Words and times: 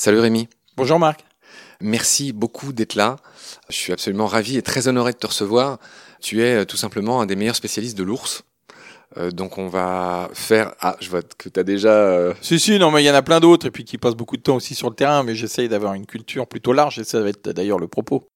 Salut 0.00 0.20
Rémi. 0.20 0.48
Bonjour 0.78 0.98
Marc. 0.98 1.26
Merci 1.82 2.32
beaucoup 2.32 2.72
d'être 2.72 2.94
là. 2.94 3.16
Je 3.68 3.76
suis 3.76 3.92
absolument 3.92 4.26
ravi 4.26 4.56
et 4.56 4.62
très 4.62 4.88
honoré 4.88 5.12
de 5.12 5.18
te 5.18 5.26
recevoir. 5.26 5.78
Tu 6.22 6.42
es 6.42 6.62
euh, 6.62 6.64
tout 6.64 6.78
simplement 6.78 7.20
un 7.20 7.26
des 7.26 7.36
meilleurs 7.36 7.54
spécialistes 7.54 7.98
de 7.98 8.02
l'ours. 8.02 8.44
Euh, 9.18 9.30
donc 9.30 9.58
on 9.58 9.68
va 9.68 10.30
faire... 10.32 10.72
Ah, 10.80 10.96
je 11.00 11.10
vois 11.10 11.20
que 11.20 11.50
tu 11.50 11.60
as 11.60 11.64
déjà... 11.64 11.90
euh, 11.90 12.32
Si, 12.40 12.58
si, 12.58 12.78
non, 12.78 12.90
mais 12.90 13.02
il 13.02 13.06
y 13.06 13.10
en 13.10 13.14
a 13.14 13.20
plein 13.20 13.40
d'autres 13.40 13.66
et 13.66 13.70
puis 13.70 13.84
qui 13.84 13.98
passent 13.98 14.14
beaucoup 14.14 14.38
de 14.38 14.42
temps 14.42 14.56
aussi 14.56 14.74
sur 14.74 14.88
le 14.88 14.96
terrain, 14.96 15.22
mais 15.22 15.34
j'essaye 15.34 15.68
d'avoir 15.68 15.92
une 15.92 16.06
culture 16.06 16.46
plutôt 16.46 16.72
large 16.72 16.98
et 16.98 17.04
ça 17.04 17.20
va 17.20 17.28
être 17.28 17.50
d'ailleurs 17.50 17.78
le 17.78 17.88
propos. 17.88 18.29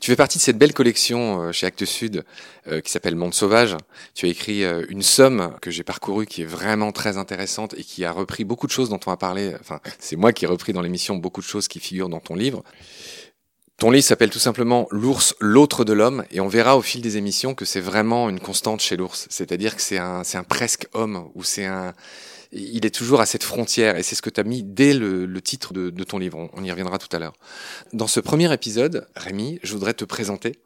Tu 0.00 0.10
fais 0.10 0.16
partie 0.16 0.38
de 0.38 0.42
cette 0.42 0.58
belle 0.58 0.74
collection 0.74 1.42
euh, 1.42 1.52
chez 1.52 1.66
Actes 1.66 1.84
Sud 1.84 2.24
euh, 2.68 2.80
qui 2.80 2.90
s'appelle 2.90 3.16
Monde 3.16 3.34
Sauvage. 3.34 3.76
Tu 4.14 4.26
as 4.26 4.28
écrit 4.28 4.64
euh, 4.64 4.84
une 4.88 5.02
somme 5.02 5.54
que 5.60 5.70
j'ai 5.70 5.82
parcourue 5.82 6.26
qui 6.26 6.42
est 6.42 6.46
vraiment 6.46 6.92
très 6.92 7.16
intéressante 7.16 7.74
et 7.76 7.84
qui 7.84 8.04
a 8.04 8.12
repris 8.12 8.44
beaucoup 8.44 8.66
de 8.66 8.72
choses 8.72 8.88
dont 8.88 9.00
on 9.06 9.10
a 9.10 9.16
parlé. 9.16 9.54
Enfin, 9.60 9.80
c'est 9.98 10.16
moi 10.16 10.32
qui 10.32 10.44
ai 10.44 10.48
repris 10.48 10.72
dans 10.72 10.82
l'émission 10.82 11.16
beaucoup 11.16 11.40
de 11.40 11.46
choses 11.46 11.68
qui 11.68 11.80
figurent 11.80 12.08
dans 12.08 12.20
ton 12.20 12.34
livre. 12.34 12.62
Ton 13.82 13.90
livre 13.90 14.04
s'appelle 14.04 14.30
tout 14.30 14.38
simplement 14.38 14.86
L'ours, 14.92 15.34
l'autre 15.40 15.84
de 15.84 15.92
l'homme, 15.92 16.24
et 16.30 16.38
on 16.38 16.46
verra 16.46 16.76
au 16.76 16.82
fil 16.82 17.02
des 17.02 17.16
émissions 17.16 17.56
que 17.56 17.64
c'est 17.64 17.80
vraiment 17.80 18.28
une 18.28 18.38
constante 18.38 18.80
chez 18.80 18.96
l'ours. 18.96 19.26
C'est-à-dire 19.28 19.74
que 19.74 19.82
c'est 19.82 19.98
un, 19.98 20.22
un 20.34 20.44
presque 20.44 20.86
homme, 20.92 21.28
ou 21.34 21.42
c'est 21.42 21.64
un, 21.64 21.92
il 22.52 22.86
est 22.86 22.94
toujours 22.94 23.20
à 23.20 23.26
cette 23.26 23.42
frontière, 23.42 23.96
et 23.96 24.04
c'est 24.04 24.14
ce 24.14 24.22
que 24.22 24.30
tu 24.30 24.38
as 24.38 24.44
mis 24.44 24.62
dès 24.62 24.94
le, 24.94 25.26
le 25.26 25.42
titre 25.42 25.72
de, 25.72 25.90
de 25.90 26.04
ton 26.04 26.18
livre. 26.18 26.38
On, 26.38 26.48
on 26.52 26.62
y 26.62 26.70
reviendra 26.70 26.98
tout 26.98 27.08
à 27.10 27.18
l'heure. 27.18 27.32
Dans 27.92 28.06
ce 28.06 28.20
premier 28.20 28.52
épisode, 28.54 29.08
Rémi, 29.16 29.58
je 29.64 29.72
voudrais 29.72 29.94
te 29.94 30.04
présenter. 30.04 30.60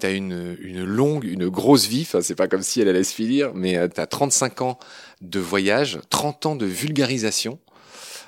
Tu 0.00 0.06
as 0.06 0.12
une, 0.12 0.56
une 0.62 0.82
longue, 0.82 1.24
une 1.24 1.50
grosse 1.50 1.86
vie, 1.88 2.06
enfin, 2.08 2.22
c'est 2.22 2.36
pas 2.36 2.48
comme 2.48 2.62
si 2.62 2.80
elle 2.80 2.88
allait 2.88 3.04
se 3.04 3.12
finir, 3.12 3.52
mais 3.52 3.86
tu 3.90 4.00
as 4.00 4.06
35 4.06 4.62
ans 4.62 4.78
de 5.20 5.40
voyage, 5.40 5.98
30 6.08 6.46
ans 6.46 6.56
de 6.56 6.64
vulgarisation, 6.64 7.58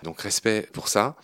donc 0.03 0.21
respect 0.21 0.69
pour 0.75 0.89
ça. 0.89 1.17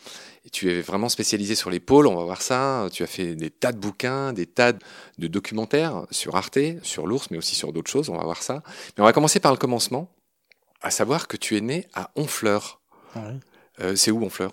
Tu 0.55 0.71
es 0.71 0.81
vraiment 0.83 1.09
spécialisé 1.09 1.57
sur 1.57 1.69
les 1.69 1.81
pôles, 1.81 2.07
on 2.07 2.15
va 2.15 2.23
voir 2.23 2.41
ça. 2.41 2.87
Tu 2.93 3.03
as 3.03 3.09
fait 3.09 3.35
des 3.35 3.51
tas 3.51 3.73
de 3.73 3.79
bouquins, 3.79 4.33
des 4.33 4.47
tas 4.47 4.73
de 4.73 5.27
documentaires 5.27 6.07
sur 6.13 6.37
Arte, 6.37 6.61
sur 6.85 7.09
l'ours, 7.09 7.29
mais 7.33 7.39
aussi 7.39 7.57
sur 7.57 7.73
d'autres 7.73 7.91
choses, 7.91 8.09
on 8.09 8.17
va 8.17 8.23
voir 8.23 8.41
ça. 8.41 8.63
Mais 8.97 9.03
on 9.03 9.05
va 9.05 9.13
commencer 9.13 9.41
par 9.41 9.51
le 9.51 9.59
commencement, 9.59 10.09
à 10.81 10.93
savoir 10.93 11.27
que 11.27 11.37
tu 11.37 11.57
es 11.57 11.61
né 11.61 11.89
à 11.93 12.13
Honfleur. 12.15 12.81
Euh, 13.81 13.97
c'est 13.97 14.11
où 14.11 14.23
Honfleur? 14.23 14.53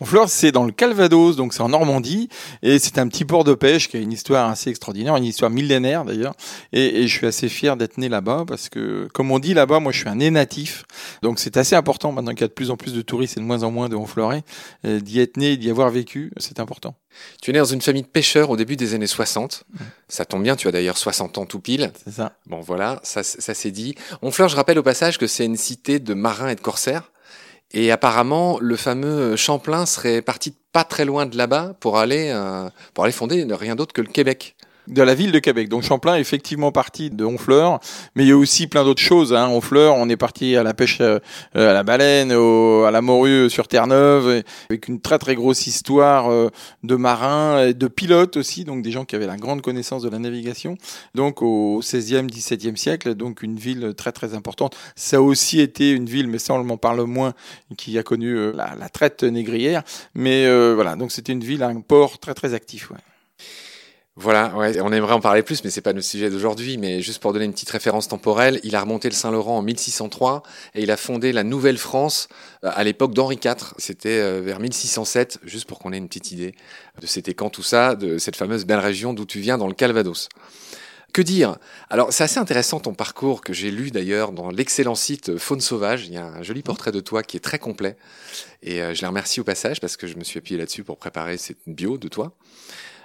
Honfleur, 0.00 0.28
c'est 0.30 0.50
dans 0.50 0.64
le 0.64 0.72
Calvados, 0.72 1.36
donc 1.36 1.52
c'est 1.52 1.60
en 1.60 1.68
Normandie, 1.68 2.28
et 2.62 2.78
c'est 2.78 2.98
un 2.98 3.06
petit 3.06 3.26
port 3.26 3.44
de 3.44 3.52
pêche 3.52 3.88
qui 3.88 3.98
a 3.98 4.00
une 4.00 4.12
histoire 4.12 4.48
assez 4.48 4.70
extraordinaire, 4.70 5.14
une 5.16 5.24
histoire 5.24 5.50
millénaire 5.50 6.06
d'ailleurs, 6.06 6.34
et, 6.72 7.02
et 7.02 7.06
je 7.06 7.14
suis 7.14 7.26
assez 7.26 7.50
fier 7.50 7.76
d'être 7.76 7.98
né 7.98 8.08
là-bas 8.08 8.44
parce 8.46 8.70
que, 8.70 9.08
comme 9.12 9.30
on 9.30 9.38
dit 9.38 9.52
là-bas, 9.52 9.78
moi 9.78 9.92
je 9.92 9.98
suis 9.98 10.08
un 10.08 10.14
né 10.14 10.30
natif, 10.30 10.84
donc 11.20 11.38
c'est 11.38 11.58
assez 11.58 11.76
important 11.76 12.12
maintenant 12.12 12.32
qu'il 12.32 12.40
y 12.40 12.44
a 12.44 12.48
de 12.48 12.52
plus 12.54 12.70
en 12.70 12.76
plus 12.78 12.94
de 12.94 13.02
touristes 13.02 13.36
et 13.36 13.40
de 13.40 13.44
moins 13.44 13.62
en 13.62 13.70
moins 13.70 13.90
de 13.90 13.96
Honfleurais, 13.96 14.42
euh, 14.86 15.00
d'y 15.00 15.20
être 15.20 15.36
né, 15.36 15.52
et 15.52 15.56
d'y 15.58 15.68
avoir 15.68 15.90
vécu, 15.90 16.32
c'est 16.38 16.58
important. 16.58 16.94
Tu 17.42 17.50
es 17.50 17.52
né 17.52 17.58
dans 17.58 17.66
une 17.66 17.82
famille 17.82 18.02
de 18.02 18.08
pêcheurs 18.08 18.48
au 18.48 18.56
début 18.56 18.76
des 18.76 18.94
années 18.94 19.06
60. 19.06 19.64
Ça 20.08 20.24
tombe 20.24 20.42
bien, 20.42 20.56
tu 20.56 20.66
as 20.68 20.72
d'ailleurs 20.72 20.96
60 20.96 21.36
ans 21.36 21.44
tout 21.44 21.60
pile. 21.60 21.92
C'est 22.04 22.14
ça. 22.14 22.32
Bon 22.46 22.60
voilà, 22.60 23.00
ça, 23.02 23.22
ça 23.22 23.52
c'est 23.52 23.70
dit. 23.70 23.94
Honfleur, 24.22 24.48
je 24.48 24.56
rappelle 24.56 24.78
au 24.78 24.82
passage 24.82 25.18
que 25.18 25.26
c'est 25.26 25.44
une 25.44 25.56
cité 25.56 25.98
de 25.98 26.14
marins 26.14 26.48
et 26.48 26.54
de 26.54 26.60
corsaires. 26.60 27.11
Et 27.74 27.90
apparemment, 27.90 28.58
le 28.60 28.76
fameux 28.76 29.36
Champlain 29.36 29.86
serait 29.86 30.22
parti 30.22 30.54
pas 30.72 30.84
très 30.84 31.04
loin 31.04 31.26
de 31.26 31.36
là-bas 31.36 31.74
pour 31.80 31.98
aller 31.98 32.30
euh, 32.30 32.68
pour 32.94 33.04
aller 33.04 33.12
fonder 33.12 33.46
rien 33.50 33.76
d'autre 33.76 33.92
que 33.92 34.00
le 34.00 34.08
Québec. 34.08 34.56
De 34.88 35.02
la 35.02 35.14
ville 35.14 35.32
de 35.32 35.38
Québec. 35.38 35.68
Donc 35.68 35.82
Champlain 35.82 36.16
est 36.16 36.20
effectivement 36.20 36.72
parti 36.72 37.10
de 37.10 37.24
Honfleur, 37.24 37.80
mais 38.14 38.24
il 38.24 38.28
y 38.28 38.32
a 38.32 38.36
aussi 38.36 38.66
plein 38.66 38.84
d'autres 38.84 39.02
choses. 39.02 39.32
Hein. 39.32 39.48
Honfleur, 39.48 39.94
on 39.96 40.08
est 40.08 40.16
parti 40.16 40.56
à 40.56 40.62
la 40.62 40.74
pêche 40.74 40.98
euh, 41.00 41.18
à 41.54 41.72
la 41.72 41.82
baleine, 41.82 42.32
au, 42.32 42.84
à 42.84 42.90
la 42.90 43.00
morue 43.02 43.48
sur 43.50 43.68
Terre-Neuve, 43.68 44.42
avec 44.70 44.88
une 44.88 45.00
très 45.00 45.18
très 45.18 45.34
grosse 45.34 45.66
histoire 45.66 46.30
euh, 46.30 46.48
de 46.82 46.96
marins, 46.96 47.66
et 47.66 47.74
de 47.74 47.88
pilotes 47.88 48.36
aussi, 48.36 48.64
donc 48.64 48.82
des 48.82 48.90
gens 48.90 49.04
qui 49.04 49.16
avaient 49.16 49.26
la 49.26 49.36
grande 49.36 49.62
connaissance 49.62 50.02
de 50.02 50.08
la 50.08 50.18
navigation. 50.18 50.76
Donc 51.14 51.42
au 51.42 51.80
16e, 51.82 52.28
17e 52.28 52.76
siècle, 52.76 53.14
donc 53.14 53.42
une 53.42 53.56
ville 53.56 53.94
très 53.96 54.12
très 54.12 54.34
importante. 54.34 54.76
Ça 54.96 55.18
a 55.18 55.20
aussi 55.20 55.60
été 55.60 55.90
une 55.90 56.06
ville, 56.06 56.28
mais 56.28 56.38
ça 56.38 56.54
on 56.54 56.64
m'en 56.64 56.76
parle 56.76 57.02
moins, 57.04 57.34
qui 57.76 57.98
a 57.98 58.02
connu 58.02 58.36
euh, 58.36 58.52
la, 58.54 58.74
la 58.78 58.88
traite 58.88 59.22
négrière. 59.22 59.82
Mais 60.14 60.46
euh, 60.46 60.74
voilà, 60.74 60.96
donc 60.96 61.12
c'était 61.12 61.32
une 61.32 61.44
ville, 61.44 61.62
un 61.62 61.80
port 61.80 62.18
très 62.18 62.34
très 62.34 62.54
actif. 62.54 62.90
Ouais. 62.90 62.98
Voilà, 64.16 64.54
ouais, 64.56 64.78
on 64.82 64.92
aimerait 64.92 65.14
en 65.14 65.20
parler 65.20 65.42
plus, 65.42 65.64
mais 65.64 65.70
c'est 65.70 65.80
pas 65.80 65.94
notre 65.94 66.06
sujet 66.06 66.28
d'aujourd'hui. 66.28 66.76
Mais 66.76 67.00
juste 67.00 67.18
pour 67.22 67.32
donner 67.32 67.46
une 67.46 67.52
petite 67.52 67.70
référence 67.70 68.08
temporelle, 68.08 68.60
il 68.62 68.76
a 68.76 68.82
remonté 68.82 69.08
le 69.08 69.14
Saint-Laurent 69.14 69.56
en 69.56 69.62
1603 69.62 70.42
et 70.74 70.82
il 70.82 70.90
a 70.90 70.98
fondé 70.98 71.32
la 71.32 71.44
Nouvelle-France 71.44 72.28
euh, 72.62 72.70
à 72.74 72.84
l'époque 72.84 73.14
d'Henri 73.14 73.38
IV. 73.42 73.72
C'était 73.78 74.20
euh, 74.20 74.42
vers 74.42 74.60
1607, 74.60 75.40
juste 75.44 75.66
pour 75.66 75.78
qu'on 75.78 75.94
ait 75.94 75.98
une 75.98 76.08
petite 76.08 76.30
idée 76.30 76.54
de 77.00 77.06
c'était 77.06 77.32
quand 77.32 77.48
tout 77.48 77.62
ça, 77.62 77.94
de 77.94 78.18
cette 78.18 78.36
fameuse 78.36 78.66
belle 78.66 78.80
région 78.80 79.14
d'où 79.14 79.24
tu 79.24 79.40
viens, 79.40 79.56
dans 79.56 79.66
le 79.66 79.74
Calvados. 79.74 80.28
Que 81.14 81.22
dire? 81.22 81.56
Alors, 81.88 82.12
c'est 82.12 82.24
assez 82.24 82.38
intéressant 82.38 82.80
ton 82.80 82.94
parcours 82.94 83.40
que 83.40 83.52
j'ai 83.52 83.70
lu 83.70 83.90
d'ailleurs 83.90 84.32
dans 84.32 84.50
l'excellent 84.50 84.94
site 84.94 85.38
Faune 85.38 85.60
Sauvage. 85.60 86.06
Il 86.06 86.12
y 86.12 86.18
a 86.18 86.26
un 86.26 86.42
joli 86.42 86.62
portrait 86.62 86.92
de 86.92 87.00
toi 87.00 87.22
qui 87.22 87.38
est 87.38 87.40
très 87.40 87.58
complet. 87.58 87.96
Et 88.62 88.82
euh, 88.82 88.94
je 88.94 89.00
les 89.00 89.06
remercie 89.06 89.40
au 89.40 89.44
passage 89.44 89.80
parce 89.80 89.96
que 89.96 90.06
je 90.06 90.16
me 90.16 90.24
suis 90.24 90.38
appuyé 90.38 90.58
là-dessus 90.58 90.84
pour 90.84 90.98
préparer 90.98 91.38
cette 91.38 91.58
bio 91.66 91.96
de 91.96 92.08
toi. 92.08 92.34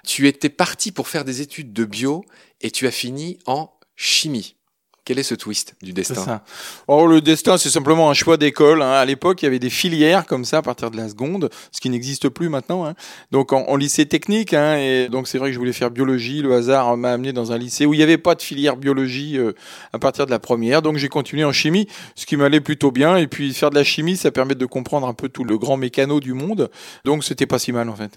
Tu 0.08 0.26
étais 0.30 0.48
parti 0.48 0.94
pour 0.94 1.10
faire 1.10 1.26
des 1.26 1.42
études 1.42 1.74
de 1.74 1.84
bio 1.84 2.24
et 2.62 2.72
tu 2.72 2.88
as 2.88 2.92
fini 2.92 3.40
en 3.46 3.70
chimie. 3.98 4.56
Quel 5.04 5.20
est 5.20 5.24
ce 5.24 5.36
twist 5.36 5.76
du 5.82 5.92
destin? 5.92 6.16
ça. 6.16 6.44
Oh, 6.88 7.08
le 7.08 7.20
destin, 7.20 7.58
c'est 7.58 7.70
simplement 7.70 8.10
un 8.10 8.14
choix 8.14 8.38
d'école. 8.38 8.82
hein. 8.82 8.92
À 8.92 9.04
l'époque, 9.04 9.42
il 9.42 9.46
y 9.46 9.48
avait 9.48 9.60
des 9.60 9.70
filières 9.70 10.26
comme 10.26 10.46
ça 10.46 10.60
à 10.60 10.62
partir 10.62 10.92
de 10.92 10.98
la 10.98 11.10
seconde, 11.10 11.50
ce 11.74 11.82
qui 11.82 11.90
n'existe 11.90 12.30
plus 12.30 12.48
maintenant. 12.48 12.86
hein. 12.86 12.94
Donc 13.32 13.52
en, 13.52 13.66
en 13.68 13.76
lycée 13.76 14.06
technique, 14.06 14.54
hein, 14.54 14.78
et 14.78 15.10
donc 15.10 15.28
c'est 15.28 15.38
vrai 15.40 15.50
que 15.50 15.54
je 15.54 15.60
voulais 15.60 15.74
faire 15.74 15.92
biologie. 15.92 16.42
Le 16.42 16.54
hasard 16.56 16.96
m'a 16.96 17.12
amené 17.12 17.34
dans 17.34 17.52
un 17.52 17.58
lycée 17.58 17.86
où 17.86 17.94
il 17.94 17.98
n'y 17.98 18.04
avait 18.04 18.18
pas 18.18 18.36
de 18.36 18.42
filière 18.42 18.78
biologie 18.78 19.38
euh, 19.38 19.52
à 19.92 20.00
partir 20.00 20.26
de 20.26 20.32
la 20.32 20.40
première. 20.40 20.82
Donc 20.82 20.96
j'ai 20.98 21.10
continué 21.10 21.44
en 21.44 21.52
chimie, 21.54 21.88
ce 22.16 22.26
qui 22.26 22.38
m'allait 22.38 22.62
plutôt 22.62 22.92
bien. 22.92 23.18
Et 23.18 23.28
puis 23.28 23.54
faire 23.54 23.72
de 23.72 23.76
la 23.76 23.84
chimie, 23.84 24.16
ça 24.16 24.32
permet 24.32 24.56
de 24.56 24.66
comprendre 24.66 25.06
un 25.08 25.14
peu 25.14 25.28
tout 25.28 25.44
le 25.44 25.58
grand 25.58 25.76
mécano 25.78 26.22
du 26.22 26.32
monde. 26.34 26.70
Donc 27.04 27.24
c'était 27.26 27.46
pas 27.46 27.60
si 27.60 27.72
mal 27.74 27.90
en 27.90 27.96
fait. 27.96 28.12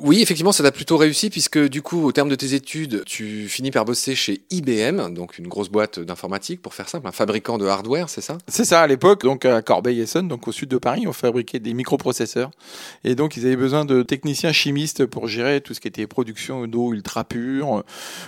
Oui, 0.00 0.20
effectivement, 0.20 0.52
ça 0.52 0.62
t'a 0.62 0.72
plutôt 0.72 0.96
réussi 0.96 1.30
puisque 1.30 1.58
du 1.58 1.82
coup, 1.82 2.04
au 2.04 2.12
terme 2.12 2.28
de 2.28 2.34
tes 2.34 2.54
études, 2.54 3.02
tu 3.04 3.48
finis 3.48 3.70
par 3.70 3.84
bosser 3.84 4.14
chez 4.14 4.42
IBM, 4.50 5.12
donc 5.12 5.38
une 5.38 5.48
grosse 5.48 5.68
boîte 5.68 5.98
d'informatique, 5.98 6.62
pour 6.62 6.74
faire 6.74 6.88
simple, 6.88 7.06
un 7.06 7.12
fabricant 7.12 7.58
de 7.58 7.66
hardware, 7.66 8.08
c'est 8.08 8.20
ça? 8.20 8.38
C'est 8.48 8.64
ça 8.64 8.82
à 8.82 8.86
l'époque, 8.86 9.22
donc 9.22 9.44
à 9.44 9.62
Corbeil-Essonnes, 9.62 10.28
donc 10.28 10.48
au 10.48 10.52
sud 10.52 10.68
de 10.68 10.78
Paris, 10.78 11.06
on 11.06 11.12
fabriquait 11.12 11.58
des 11.58 11.74
microprocesseurs. 11.74 12.50
Et 13.04 13.14
donc 13.14 13.36
ils 13.36 13.46
avaient 13.46 13.56
besoin 13.56 13.84
de 13.84 14.02
techniciens 14.02 14.52
chimistes 14.52 15.06
pour 15.06 15.28
gérer 15.28 15.60
tout 15.60 15.74
ce 15.74 15.80
qui 15.80 15.88
était 15.88 16.06
production 16.06 16.66
d'eau 16.66 16.92
ultra 16.92 17.24
pure, 17.24 17.84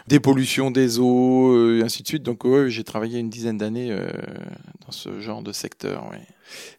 dépollution 0.09 0.71
des 0.71 0.99
eaux, 0.99 1.55
euh, 1.55 1.81
et 1.81 1.83
ainsi 1.83 2.03
de 2.03 2.09
suite. 2.09 2.23
Donc 2.23 2.45
ouais, 2.45 2.71
j'ai 2.71 2.85
travaillé 2.85 3.19
une 3.19 3.31
dizaine 3.31 3.59
d'années 3.59 3.91
euh, 3.91 4.11
dans 4.87 4.93
ce 4.93 5.21
genre 5.21 5.43
de 5.43 5.53
secteur. 5.53 6.09
Ouais. 6.11 6.21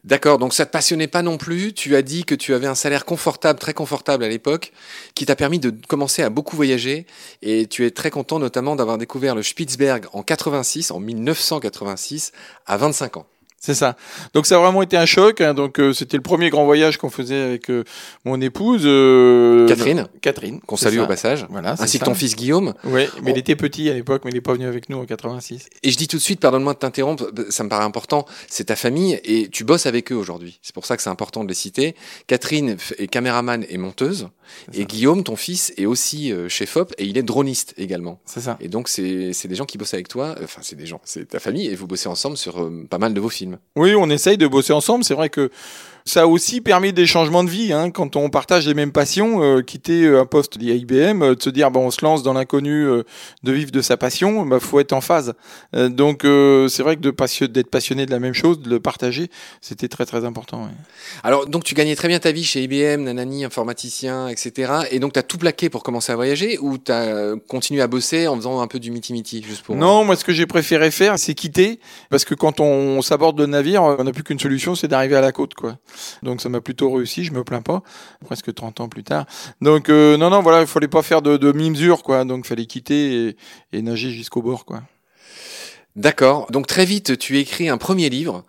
D'accord, 0.04 0.38
donc 0.38 0.54
ça 0.54 0.66
te 0.66 0.72
passionnait 0.72 1.08
pas 1.08 1.22
non 1.22 1.38
plus. 1.38 1.74
Tu 1.74 1.96
as 1.96 2.02
dit 2.02 2.24
que 2.24 2.36
tu 2.36 2.54
avais 2.54 2.68
un 2.68 2.76
salaire 2.76 3.06
confortable, 3.06 3.59
très 3.59 3.74
confortable 3.74 4.24
à 4.24 4.30
l'époque, 4.30 4.74
qui 5.16 5.26
t'a 5.26 5.36
permis 5.36 5.59
de 5.59 5.74
commencer 5.88 6.24
à 6.24 6.30
beaucoup 6.30 6.56
voyager. 6.56 7.06
Et 7.42 7.68
tu 7.68 7.86
es 7.86 7.92
très 7.92 8.10
content 8.10 8.40
notamment 8.40 8.76
d'avoir 8.76 8.98
découvert 8.98 9.36
le 9.36 9.44
Spitzberg 9.44 10.06
en 10.14 10.24
86, 10.24 10.92
en 10.92 11.00
1986, 11.00 12.31
à 12.66 12.78
25 12.78 13.18
ans. 13.18 13.26
C'est 13.64 13.76
ça. 13.76 13.96
Donc 14.34 14.48
ça 14.48 14.56
a 14.56 14.60
vraiment 14.60 14.82
été 14.82 14.98
un 14.98 15.06
choc. 15.06 15.40
hein. 15.40 15.54
Donc 15.54 15.80
euh, 15.80 15.94
c'était 15.94 16.18
le 16.18 16.24
premier 16.24 16.50
grand 16.50 16.66
voyage 16.66 16.98
qu'on 16.98 17.12
faisait 17.12 17.40
avec 17.40 17.70
euh, 17.70 17.84
mon 18.26 18.42
épouse 18.42 18.82
euh, 18.86 19.68
Catherine, 19.68 20.08
Catherine, 20.20 20.60
qu'on 20.62 20.78
salue 20.78 20.96
ça. 20.98 21.04
au 21.04 21.08
passage, 21.08 21.46
Voilà, 21.50 21.76
ainsi 21.80 22.00
que 22.00 22.06
ton 22.06 22.16
fils 22.16 22.36
Guillaume. 22.36 22.74
Oui, 22.86 23.04
mais 23.22 23.31
On- 23.31 23.36
il 23.36 23.38
était 23.38 23.56
petit 23.56 23.88
à 23.90 23.94
l'époque, 23.94 24.24
mais 24.25 24.31
il 24.31 24.34
n'est 24.34 24.42
pas 24.42 24.54
venu 24.54 24.66
avec 24.66 24.90
nous 24.90 24.98
en 24.98 25.06
86. 25.06 25.68
Et 25.84 25.92
je 25.92 25.98
dis 25.98 26.08
tout 26.08 26.18
de 26.18 26.22
suite, 26.24 26.40
pardonne-moi 26.40 26.74
de 26.74 26.80
t'interrompre, 26.80 27.30
ça 27.50 27.63
me 27.63 27.69
paraît 27.69 27.86
important, 27.86 28.25
c'est 28.48 28.63
ta 28.66 28.75
famille 28.75 29.19
et 29.24 29.48
tu 29.50 29.64
bosses 29.64 29.86
avec 29.86 30.12
eux 30.12 30.16
aujourd'hui. 30.16 30.57
C'est 30.64 30.74
pour 30.74 30.88
ça 30.88 30.98
que 30.98 31.04
c'est 31.04 31.10
important 31.12 31.44
de 31.44 31.48
les 31.50 31.54
citer. 31.54 31.96
Catherine 32.25 32.78
est 32.98 33.07
caméraman 33.07 33.64
et 33.69 33.78
monteuse 33.78 34.30
et 34.74 34.78
ça. 34.80 34.84
Guillaume, 34.86 35.24
ton 35.24 35.36
fils, 35.36 35.72
est 35.78 35.86
aussi 35.86 36.34
euh, 36.34 36.50
chef 36.50 36.75
op 36.78 36.94
et 36.98 37.06
il 37.06 37.16
est 37.18 37.24
droniste 37.24 37.75
également. 37.78 38.19
C'est 38.25 38.42
ça. 38.42 38.57
Et 38.60 38.69
donc 38.69 38.88
c'est 38.90 39.34
c'est 39.34 39.48
des 39.48 39.56
gens 39.56 39.66
qui 39.66 39.78
bossent 39.78 39.94
avec 39.94 40.07
toi, 40.07 40.36
enfin 40.44 40.62
c'est 40.64 40.75
des 40.75 40.88
gens, 40.88 41.00
c'est 41.04 41.28
ta 41.30 41.40
famille 41.40 41.68
et 41.68 41.75
vous 41.75 41.86
bossez 41.86 42.10
ensemble 42.10 42.38
sur 42.38 42.60
euh, 42.64 42.86
pas 42.90 42.98
mal 42.98 43.14
de 43.14 43.22
vos 43.22 43.30
films. 43.30 43.50
Oui, 43.75 43.95
on 43.95 44.09
essaye 44.09 44.38
de 44.38 44.48
bosser 44.48 44.74
ensemble. 44.74 45.03
C'est 45.03 45.13
vrai 45.13 45.30
que 45.30 45.51
ça 46.06 46.24
a 46.24 46.25
aussi 46.25 46.62
permis 46.62 46.94
des 46.94 47.06
changements 47.06 47.44
de 47.44 47.50
vie. 47.50 47.74
Hein, 47.74 47.92
quand 47.92 48.15
on 48.15 48.30
partage 48.30 48.68
les 48.68 48.74
mêmes 48.74 48.92
passions, 48.92 49.44
euh, 49.44 49.62
quitter 49.62 50.03
euh, 50.03 50.21
un 50.21 50.25
poste 50.25 50.57
lié 50.57 50.71
à 50.71 50.75
IBM, 50.75 51.21
euh, 51.21 51.36
de 51.36 51.42
se 51.42 51.50
dire 51.50 51.71
bon, 51.71 51.88
on 51.88 51.92
se 51.92 52.03
lance 52.03 52.24
dans 52.24 52.33
l'inconnu, 52.33 52.86
euh, 52.86 53.03
de 53.44 53.51
vivre 53.51 53.71
de 53.71 53.81
sa 53.81 53.98
passion, 53.98 54.45
bah 54.45 54.59
faut 54.59 54.80
être 54.80 54.94
en 54.94 55.01
phase. 55.01 55.33
Euh, 55.75 55.89
donc 55.89 56.25
euh, 56.25 56.68
c'est 56.68 56.83
vrai 56.83 56.95
que 56.95 57.01
de 57.01 57.12
passion- 57.12 57.48
d'être 57.48 57.69
passionné 57.69 58.06
de 58.06 58.12
la 58.12 58.19
même 58.19 58.33
chose, 58.33 58.59
de 58.59 58.69
le 58.69 58.80
partager, 58.80 59.30
c'était 59.62 59.88
très 59.88 60.06
très 60.06 60.25
important. 60.25 60.63
ouais. 60.63 60.71
Alors 61.24 61.45
donc 61.48 61.63
tu 61.63 61.75
gagnais 61.75 61.95
très 61.95 62.07
bien 62.07 62.19
ta 62.19 62.31
vie 62.31 62.44
chez 62.44 62.63
IBM, 62.63 63.04
nanani, 63.04 63.45
informaticien, 63.45 64.27
etc. 64.27 64.74
Et 64.92 65.00
donc 65.00 65.13
tu 65.13 65.19
as 65.19 65.24
tout 65.24 65.38
plaqué 65.38 65.69
pour 65.69 65.83
commencer 65.83 66.12
à 66.12 66.15
voyager 66.15 66.57
ou 66.59 66.77
tu 66.77 66.92
as 66.92 67.33
continué 67.47 67.81
à 67.81 67.88
bosser 67.88 68.27
en 68.27 68.36
faisant 68.36 68.62
un 68.62 68.68
peu 68.68 68.80
du 68.80 68.92
miti-miti 68.92 69.44
juste 69.44 69.63
pour... 69.63 69.75
Non, 69.75 70.04
moi 70.04 70.15
ce 70.15 70.24
que 70.24 70.33
j'ai 70.33 70.45
préféré 70.45 70.92
faire, 70.92 71.18
c'est 71.18 71.33
quitter, 71.33 71.80
parce 72.09 72.25
que 72.25 72.36
quand 72.36 72.59
on, 72.59 73.01
s'aborde 73.01 73.39
le 73.39 73.45
navire, 73.45 73.83
on 73.83 74.04
n'a 74.04 74.12
plus 74.12 74.24
qu'une 74.24 74.39
solution, 74.39 74.75
c'est 74.75 74.88
d'arriver 74.88 75.15
à 75.15 75.21
la 75.21 75.31
côte, 75.31 75.54
quoi. 75.54 75.77
Donc 76.24 76.42
ça 76.42 76.50
m'a 76.50 76.62
plutôt 76.62 76.92
réussi, 76.92 77.24
je 77.24 77.32
me 77.32 77.44
plains 77.44 77.62
pas, 77.62 77.84
presque 78.26 78.54
30 78.54 78.82
ans 78.82 78.90
plus 78.90 79.04
tard. 79.04 79.26
Donc 79.62 79.90
euh, 79.90 80.18
non, 80.18 80.30
non, 80.30 80.42
voilà, 80.42 80.62
il 80.62 80.68
fallait 80.68 80.88
pas 80.88 81.02
faire 81.02 81.22
de, 81.22 81.38
de 81.38 81.52
mi-mesure, 81.52 82.04
quoi. 82.04 82.26
Donc 82.26 82.46
il 82.46 82.48
fallait 82.48 82.66
quitter 82.66 83.28
et, 83.28 83.38
et 83.74 83.82
nager 83.82 84.12
jusqu'au 84.12 84.42
bord, 84.42 84.66
quoi. 84.66 84.82
D'accord. 85.96 86.50
Donc 86.52 86.68
très 86.68 86.86
vite, 86.86 87.18
tu 87.18 87.38
écris 87.40 87.68
un 87.68 87.78
premier 87.78 88.10
livre 88.10 88.44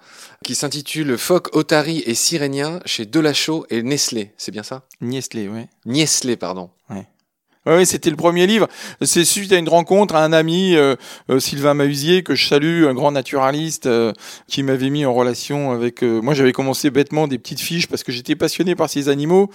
qui 0.45 0.55
s'intitule 0.55 1.19
Phoque, 1.19 1.55
Otari 1.57 2.03
et 2.07 2.15
Sirénien 2.15 2.81
chez 2.85 3.07
Delachaux 3.07 3.67
et 3.71 3.83
Nestlé. 3.83 4.33
C'est 4.37 4.53
bien 4.53 4.63
ça? 4.63 4.87
Nestlé, 5.01 5.49
oui. 5.49 5.67
Niestlé, 5.85 6.37
pardon. 6.37 6.71
Oui, 7.65 7.87
c'était 7.87 8.11
le 8.11 8.17
premier 8.17 8.49
livre. 8.49 8.67
C'est 9.03 9.25
suite 9.25 9.53
à 9.53 9.57
une 9.57 9.69
rencontre 9.69 10.17
à 10.17 10.25
un 10.25 10.33
ami, 10.33 10.75
euh, 10.75 10.97
euh, 11.31 11.39
Sylvain 11.39 11.75
Mahusier, 11.75 12.25
que 12.25 12.35
je 12.35 12.49
salue, 12.49 12.87
un 12.87 12.95
grand 12.95 13.13
naturaliste, 13.13 13.87
euh, 13.87 14.13
qui 14.49 14.65
m'avait 14.65 14.91
mis 14.91 15.07
en 15.07 15.15
relation 15.15 15.71
avec. 15.71 16.03
moi, 16.03 16.35
j'avais 16.35 16.51
commencé 16.51 16.91
bêtement 16.91 17.29
des 17.29 17.39
petites 17.39 17.61
fiches 17.61 17.87
parce 17.87 18.03
que 18.03 18.11
j'étais 18.11 18.35
passionné 18.35 18.75
par 18.75 18.91
ces 18.91 19.09
animaux, 19.09 19.49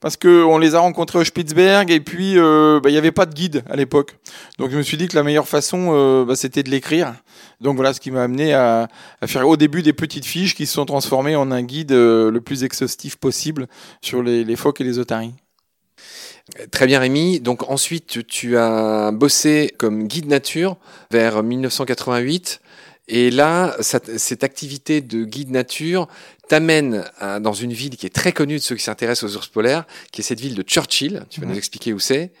parce 0.00 0.18
que 0.18 0.44
on 0.44 0.58
les 0.58 0.74
a 0.74 0.80
rencontrés 0.80 1.18
au 1.18 1.24
Spitzberg 1.24 1.90
et 1.90 2.00
puis 2.00 2.34
bah, 2.34 2.90
il 2.90 2.92
n'y 2.92 2.98
avait 2.98 3.10
pas 3.10 3.24
de 3.24 3.32
guide 3.32 3.64
à 3.70 3.76
l'époque. 3.76 4.18
Donc 4.58 4.70
je 4.70 4.76
me 4.76 4.82
suis 4.82 4.98
dit 4.98 5.08
que 5.08 5.16
la 5.16 5.22
meilleure 5.22 5.48
façon, 5.48 6.24
bah, 6.24 6.36
c'était 6.36 6.62
de 6.62 6.68
l'écrire. 6.68 7.14
Donc 7.62 7.76
voilà 7.76 7.94
ce 7.94 8.00
qui 8.00 8.10
m'a 8.10 8.22
amené 8.22 8.52
à, 8.52 8.88
à, 9.22 9.26
faire 9.26 9.48
au 9.48 9.56
début 9.56 9.82
des 9.82 9.94
petites 9.94 10.26
fiches 10.26 10.54
qui 10.54 10.66
se 10.66 10.74
sont 10.74 10.84
transformées 10.84 11.36
en 11.36 11.50
un 11.50 11.62
guide 11.62 11.92
le 11.92 12.38
plus 12.40 12.64
exhaustif 12.64 13.16
possible 13.16 13.66
sur 14.02 14.22
les, 14.22 14.44
les 14.44 14.56
phoques 14.56 14.82
et 14.82 14.84
les 14.84 14.98
otaries. 14.98 15.32
Très 16.70 16.86
bien 16.86 17.00
Rémi. 17.00 17.40
Donc 17.40 17.70
ensuite 17.70 18.26
tu 18.26 18.56
as 18.56 19.10
bossé 19.12 19.74
comme 19.78 20.06
guide 20.06 20.26
nature 20.26 20.76
vers 21.10 21.42
1988. 21.42 22.60
Et 23.08 23.30
là, 23.30 23.76
cette 23.80 24.42
activité 24.42 25.00
de 25.00 25.24
guide 25.24 25.50
nature 25.50 26.08
t'amène 26.48 27.04
dans 27.40 27.52
une 27.52 27.72
ville 27.72 27.96
qui 27.96 28.04
est 28.04 28.14
très 28.14 28.32
connue 28.32 28.56
de 28.56 28.62
ceux 28.62 28.74
qui 28.74 28.82
s'intéressent 28.82 29.30
aux 29.30 29.36
ours 29.36 29.46
polaires, 29.48 29.84
qui 30.10 30.22
est 30.22 30.24
cette 30.24 30.40
ville 30.40 30.56
de 30.56 30.62
Churchill. 30.62 31.24
Tu 31.30 31.40
vas 31.40 31.46
nous 31.46 31.56
expliquer 31.56 31.92
où 31.92 32.00
c'est. 32.00 32.32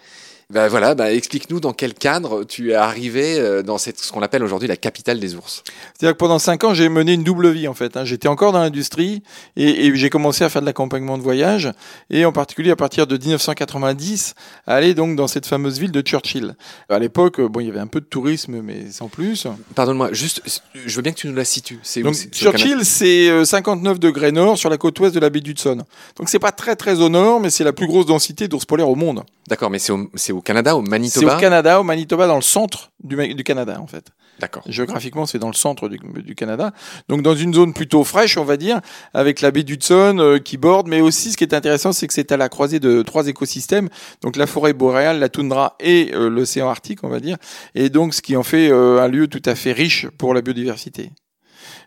Ben 0.48 0.68
voilà, 0.68 0.94
bah 0.94 1.12
explique-nous 1.12 1.58
dans 1.58 1.72
quel 1.72 1.92
cadre 1.92 2.44
tu 2.44 2.70
es 2.70 2.74
arrivé 2.74 3.36
euh, 3.36 3.64
dans 3.64 3.78
cette, 3.78 3.98
ce 3.98 4.12
qu'on 4.12 4.22
appelle 4.22 4.44
aujourd'hui 4.44 4.68
la 4.68 4.76
capitale 4.76 5.18
des 5.18 5.34
ours. 5.34 5.64
C'est-à-dire 5.92 6.12
que 6.12 6.18
pendant 6.18 6.38
cinq 6.38 6.62
ans, 6.62 6.72
j'ai 6.72 6.88
mené 6.88 7.14
une 7.14 7.24
double 7.24 7.50
vie 7.50 7.66
en 7.66 7.74
fait. 7.74 7.96
Hein. 7.96 8.04
J'étais 8.04 8.28
encore 8.28 8.52
dans 8.52 8.60
l'industrie 8.60 9.24
et, 9.56 9.86
et 9.86 9.96
j'ai 9.96 10.08
commencé 10.08 10.44
à 10.44 10.48
faire 10.48 10.62
de 10.62 10.66
l'accompagnement 10.66 11.18
de 11.18 11.22
voyage 11.24 11.72
et 12.10 12.24
en 12.24 12.30
particulier 12.30 12.70
à 12.70 12.76
partir 12.76 13.08
de 13.08 13.16
1990, 13.16 14.36
aller 14.68 14.94
donc 14.94 15.16
dans 15.16 15.26
cette 15.26 15.46
fameuse 15.46 15.80
ville 15.80 15.90
de 15.90 16.00
Churchill. 16.00 16.54
À 16.88 17.00
l'époque, 17.00 17.40
bon, 17.40 17.58
il 17.58 17.66
y 17.66 17.70
avait 17.70 17.80
un 17.80 17.88
peu 17.88 18.00
de 18.00 18.06
tourisme, 18.06 18.60
mais 18.62 18.92
sans 18.92 19.08
plus. 19.08 19.48
Pardonne-moi, 19.74 20.12
juste, 20.12 20.42
je 20.74 20.94
veux 20.94 21.02
bien 21.02 21.10
que 21.10 21.18
tu 21.18 21.26
nous 21.26 21.34
la 21.34 21.44
situes. 21.44 21.80
C'est 21.82 22.02
donc 22.02 22.14
Churchill, 22.30 22.84
c'est 22.84 23.44
59 23.44 23.96
euh, 23.96 23.98
degrés 23.98 24.30
nord 24.30 24.58
sur 24.58 24.70
la 24.70 24.76
côte 24.76 25.00
ouest 25.00 25.12
de 25.12 25.18
la 25.18 25.28
baie 25.28 25.40
d'Hudson. 25.40 25.82
Donc 26.16 26.28
c'est 26.28 26.38
pas 26.38 26.52
très 26.52 26.76
très 26.76 27.00
au 27.00 27.08
nord, 27.08 27.40
mais 27.40 27.50
c'est 27.50 27.64
la 27.64 27.72
plus 27.72 27.88
grosse 27.88 28.06
densité 28.06 28.46
d'ours 28.46 28.64
polaires 28.64 28.88
au 28.88 28.94
monde. 28.94 29.24
D'accord, 29.48 29.70
mais 29.70 29.78
c'est 29.78 29.92
au, 29.92 30.10
au, 30.30 30.40
Canada, 30.40 30.76
au 30.76 30.82
Manitoba 30.82 31.30
C'est 31.30 31.36
au 31.36 31.40
Canada, 31.40 31.80
au 31.80 31.84
Manitoba, 31.84 32.26
dans 32.26 32.36
le 32.36 32.42
centre 32.42 32.90
du, 33.02 33.34
du 33.34 33.44
Canada, 33.44 33.78
en 33.80 33.86
fait. 33.86 34.10
D'accord. 34.40 34.62
Géographiquement, 34.66 35.24
c'est 35.24 35.38
dans 35.38 35.48
le 35.48 35.54
centre 35.54 35.88
du, 35.88 35.98
du, 35.98 36.34
Canada. 36.34 36.72
Donc, 37.08 37.22
dans 37.22 37.34
une 37.34 37.54
zone 37.54 37.72
plutôt 37.72 38.04
fraîche, 38.04 38.36
on 38.36 38.44
va 38.44 38.56
dire, 38.56 38.80
avec 39.14 39.40
la 39.40 39.50
baie 39.50 39.62
d'Hudson 39.62 40.18
euh, 40.18 40.38
qui 40.38 40.58
borde. 40.58 40.88
Mais 40.88 41.00
aussi, 41.00 41.32
ce 41.32 41.36
qui 41.36 41.44
est 41.44 41.54
intéressant, 41.54 41.92
c'est 41.92 42.06
que 42.06 42.12
c'est 42.12 42.32
à 42.32 42.36
la 42.36 42.48
croisée 42.48 42.80
de 42.80 43.02
trois 43.02 43.28
écosystèmes. 43.28 43.88
Donc, 44.22 44.36
la 44.36 44.46
forêt 44.46 44.72
boréale, 44.72 45.20
la 45.20 45.28
toundra 45.28 45.76
et 45.80 46.10
euh, 46.12 46.28
l'océan 46.28 46.68
Arctique, 46.68 47.04
on 47.04 47.08
va 47.08 47.20
dire. 47.20 47.36
Et 47.74 47.88
donc, 47.88 48.14
ce 48.14 48.22
qui 48.22 48.36
en 48.36 48.42
fait 48.42 48.68
euh, 48.70 49.00
un 49.00 49.08
lieu 49.08 49.28
tout 49.28 49.42
à 49.46 49.54
fait 49.54 49.72
riche 49.72 50.08
pour 50.18 50.34
la 50.34 50.42
biodiversité. 50.42 51.12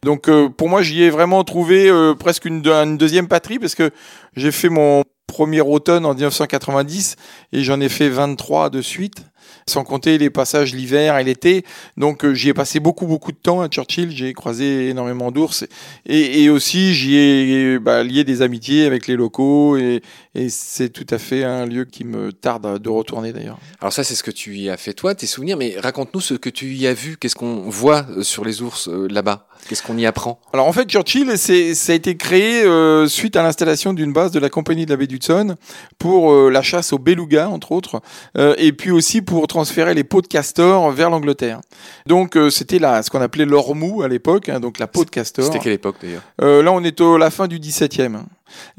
Donc, 0.04 0.30
pour 0.58 0.70
moi, 0.70 0.82
j'y 0.82 1.04
ai 1.04 1.10
vraiment 1.10 1.44
trouvé 1.44 1.92
presque 2.18 2.46
une, 2.46 2.66
une 2.66 2.98
deuxième 2.98 3.28
patrie 3.28 3.60
parce 3.60 3.76
que 3.76 3.92
j'ai 4.36 4.52
fait 4.52 4.70
mon 4.70 5.04
premier 5.30 5.62
automne 5.62 6.06
en 6.06 6.14
1990 6.14 7.16
et 7.54 7.64
j'en 7.64 7.80
ai 7.80 7.88
fait 7.90 8.10
23 8.10 8.70
de 8.70 8.81
suite 8.81 9.24
sans 9.68 9.84
compter 9.84 10.18
les 10.18 10.30
passages 10.30 10.74
l'hiver 10.74 11.18
et 11.18 11.24
l'été. 11.24 11.64
Donc 11.96 12.26
euh, 12.26 12.34
j'y 12.34 12.50
ai 12.50 12.54
passé 12.54 12.80
beaucoup 12.80 13.06
beaucoup 13.06 13.31
de 13.31 13.38
temps 13.38 13.62
à 13.62 13.68
Churchill, 13.68 14.12
j'ai 14.12 14.34
croisé 14.34 14.90
énormément 14.90 15.31
d'ours 15.31 15.66
et, 16.06 16.44
et, 16.44 16.50
aussi 16.50 16.94
j'y 16.94 17.16
ai 17.16 17.80
bah, 17.80 18.04
lié 18.04 18.24
des 18.24 18.42
amitiés 18.42 18.86
avec 18.86 19.08
les 19.08 19.16
locaux 19.16 19.78
et, 19.78 20.02
et 20.36 20.50
c'est 20.50 20.90
tout 20.90 21.08
à 21.10 21.18
fait 21.18 21.44
un 21.44 21.66
lieu 21.66 21.86
qui 21.86 22.04
me 22.04 22.34
tarde 22.34 22.80
de 22.82 22.90
retourner 22.90 23.32
d'ailleurs. 23.32 23.60
Alors 23.80 23.94
ça 23.94 24.04
c'est 24.04 24.16
ce 24.16 24.24
que 24.24 24.32
tu 24.32 24.56
y 24.56 24.70
as 24.70 24.78
fait 24.78 24.94
toi, 24.94 25.16
tes 25.16 25.28
souvenirs, 25.28 25.58
mais 25.58 25.75
raconte-nous 25.78 26.22
ce 26.22 26.34
que 26.34 26.50
tu 26.50 26.74
y 26.74 26.88
as 26.88 26.94
vu, 26.94 27.18
qu'est-ce 27.18 27.36
qu'on 27.36 27.70
voit 27.70 28.06
euh, 28.10 28.24
sur 28.24 28.44
les 28.44 28.62
ours 28.62 28.90
euh, 28.90 29.08
là-bas, 29.10 29.48
qu'est-ce 29.68 29.84
qu'on 29.84 29.98
y 29.98 30.06
apprend 30.06 30.40
Alors 30.54 30.68
en 30.68 30.74
fait 30.74 30.90
Churchill, 30.90 31.38
c'est, 31.38 31.76
ça 31.76 31.92
a 31.92 31.96
été 31.96 32.16
créé 32.16 32.64
euh, 32.64 33.08
suite 33.08 33.36
à 33.36 33.44
l'installation 33.44 33.94
d'une 33.94 34.14
base 34.14 34.32
de 34.32 34.40
la 34.40 34.50
compagnie 34.50 34.86
de 34.86 34.92
la 34.92 34.98
baie 34.98 35.08
d'Hudson 35.08 35.56
pour 35.98 36.32
euh, 36.32 36.50
la 36.50 36.62
chasse 36.62 36.94
au 36.94 37.00
beluga 37.00 37.50
entre 37.50 37.72
autres, 37.72 38.02
euh, 38.38 38.56
et 38.58 38.74
puis 38.74 38.92
aussi 38.92 39.22
pour 39.22 39.48
transférer 39.48 39.94
les 39.94 40.04
peaux 40.04 40.22
de 40.22 40.28
castor 40.28 40.92
vers 40.92 41.10
l'Angleterre. 41.10 41.62
Donc 42.06 42.38
c'était 42.50 42.80
là 42.80 43.04
ce 43.04 43.10
qu'on 43.10 43.22
appelait 43.22 43.46
l'ormou 43.46 44.02
à 44.02 44.08
l'époque, 44.08 44.50
hein, 44.50 44.60
donc 44.60 44.80
la 44.80 44.88
peau 44.88 45.06
de 45.06 45.10
castor. 45.10 45.46
C'était 45.46 45.60
quelle 45.60 45.74
époque 45.74 45.98
d'ailleurs? 46.02 46.24
Là 46.40 46.72
on 46.72 46.84
est 46.84 47.02
à 47.02 47.18
la 47.18 47.30
fin 47.30 47.48
du 47.48 47.60
17e. 47.60 48.24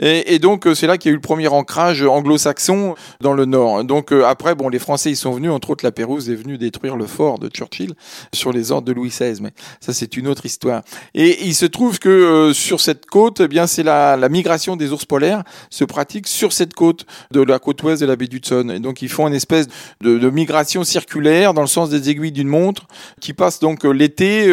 Et, 0.01 0.39
donc 0.39 0.67
euh, 0.67 0.75
c'est 0.75 0.87
là 0.87 0.99
qu'il 0.99 1.11
y 1.11 1.13
a 1.13 1.15
eu 1.15 1.17
le 1.17 1.21
premier 1.21 1.49
ancrage 1.49 2.03
anglo-saxon 2.03 2.95
dans 3.21 3.33
le 3.33 3.45
nord. 3.45 3.85
Donc 3.85 4.13
euh, 4.13 4.25
après, 4.25 4.55
bon, 4.55 4.69
les 4.69 4.79
Français 4.79 5.11
ils 5.11 5.17
sont 5.17 5.33
venus, 5.33 5.51
entre 5.51 5.71
autres 5.71 5.85
la 5.85 5.93
Pérouse 5.93 6.31
est 6.31 6.35
venue 6.35 6.59
détruire 6.59 6.97
le 6.97 7.07
fort 7.07 7.39
de 7.39 7.49
Churchill 7.49 7.95
sur 8.33 8.53
les 8.53 8.73
ordres 8.73 8.87
de 8.87 8.93
Louis 8.93 9.11
XVI, 9.11 9.41
mais 9.43 9.53
ça 9.81 9.93
c'est 9.93 10.17
une 10.17 10.29
autre 10.29 10.47
histoire. 10.47 10.83
Et 11.15 11.45
il 11.45 11.55
se 11.55 11.67
trouve 11.67 11.99
que 11.99 12.09
euh, 12.09 12.53
sur 12.53 12.81
cette 12.81 13.07
côte, 13.07 13.41
eh 13.41 13.49
bien 13.49 13.67
c'est 13.67 13.83
la, 13.83 14.17
migration 14.31 14.77
des 14.77 14.93
ours 14.93 15.05
polaires 15.05 15.43
se 15.71 15.85
pratique 15.85 16.29
sur 16.29 16.53
cette 16.53 16.75
côte 16.75 17.05
de 17.33 17.43
la 17.43 17.59
côte 17.59 17.83
ouest 17.83 18.01
de 18.01 18.07
la 18.07 18.17
baie 18.17 18.29
d'Hudson. 18.29 18.71
Et 18.75 18.79
donc 18.79 19.03
ils 19.03 19.09
font 19.09 19.27
une 19.27 19.35
espèce 19.35 19.67
de, 20.01 20.19
de, 20.19 20.31
migration 20.31 20.85
circulaire 20.85 21.53
dans 21.53 21.63
le 21.63 21.67
sens 21.67 21.91
des 21.91 22.11
aiguilles 22.11 22.33
d'une 22.33 22.49
montre 22.49 22.87
qui 23.21 23.33
passe 23.33 23.59
donc 23.59 23.85
l'été 23.85 24.47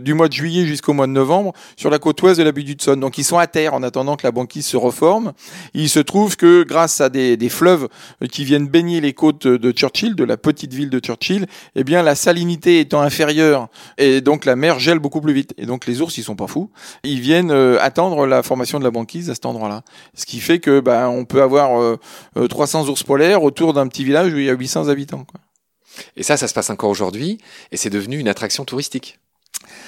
du 0.00 0.14
mois 0.14 0.28
de 0.28 0.32
juillet 0.32 0.66
jusqu'au 0.66 0.92
mois 0.92 1.06
de 1.06 1.12
novembre 1.12 1.52
sur 1.76 1.90
la 1.90 1.98
côte 1.98 2.20
ouest 2.22 2.38
de 2.38 2.44
la 2.44 2.52
baie 2.52 2.62
d'Hudson. 2.62 2.96
Donc 2.96 3.18
ils 3.18 3.24
sont 3.24 3.38
à 3.38 3.46
terre 3.46 3.74
en 3.74 3.82
attendant 3.82 4.16
que 4.16 4.26
la 4.26 4.32
banque 4.32 4.53
qui 4.54 4.62
se 4.62 4.76
reforme. 4.76 5.32
Il 5.74 5.88
se 5.88 5.98
trouve 5.98 6.36
que 6.36 6.62
grâce 6.62 7.00
à 7.00 7.08
des, 7.08 7.48
fleuves 7.48 7.88
qui 8.30 8.44
viennent 8.44 8.68
baigner 8.68 9.00
les 9.00 9.12
côtes 9.12 9.48
de 9.48 9.72
Churchill, 9.72 10.14
de 10.14 10.22
la 10.22 10.36
petite 10.36 10.72
ville 10.72 10.90
de 10.90 11.00
Churchill, 11.00 11.46
eh 11.74 11.82
bien 11.82 12.04
la 12.04 12.14
salinité 12.14 12.78
étant 12.78 13.00
inférieure 13.00 13.68
et 13.98 14.20
donc 14.20 14.44
la 14.44 14.54
mer 14.54 14.78
gèle 14.78 15.00
beaucoup 15.00 15.20
plus 15.20 15.32
vite. 15.32 15.54
Et 15.58 15.66
donc 15.66 15.86
les 15.86 16.00
ours 16.00 16.16
ils 16.18 16.22
sont 16.22 16.36
pas 16.36 16.46
fous, 16.46 16.70
ils 17.02 17.20
viennent 17.20 17.50
euh, 17.50 17.78
attendre 17.80 18.28
la 18.28 18.44
formation 18.44 18.78
de 18.78 18.84
la 18.84 18.92
banquise 18.92 19.28
à 19.28 19.34
cet 19.34 19.44
endroit-là. 19.44 19.82
Ce 20.14 20.24
qui 20.24 20.38
fait 20.38 20.60
que 20.60 20.78
bah, 20.78 21.08
on 21.10 21.24
peut 21.24 21.42
avoir 21.42 21.80
euh, 21.80 21.98
300 22.48 22.84
euh, 22.86 22.90
ours 22.90 23.02
polaires 23.02 23.42
autour 23.42 23.72
d'un 23.72 23.88
petit 23.88 24.04
village 24.04 24.32
où 24.32 24.38
il 24.38 24.44
y 24.44 24.50
a 24.50 24.54
800 24.54 24.86
habitants. 24.86 25.26
Et 26.16 26.22
ça, 26.22 26.36
ça 26.36 26.46
se 26.46 26.54
passe 26.54 26.70
encore 26.70 26.90
aujourd'hui, 26.90 27.38
et 27.72 27.76
c'est 27.76 27.90
devenu 27.90 28.18
une 28.18 28.28
attraction 28.28 28.64
touristique. 28.64 29.18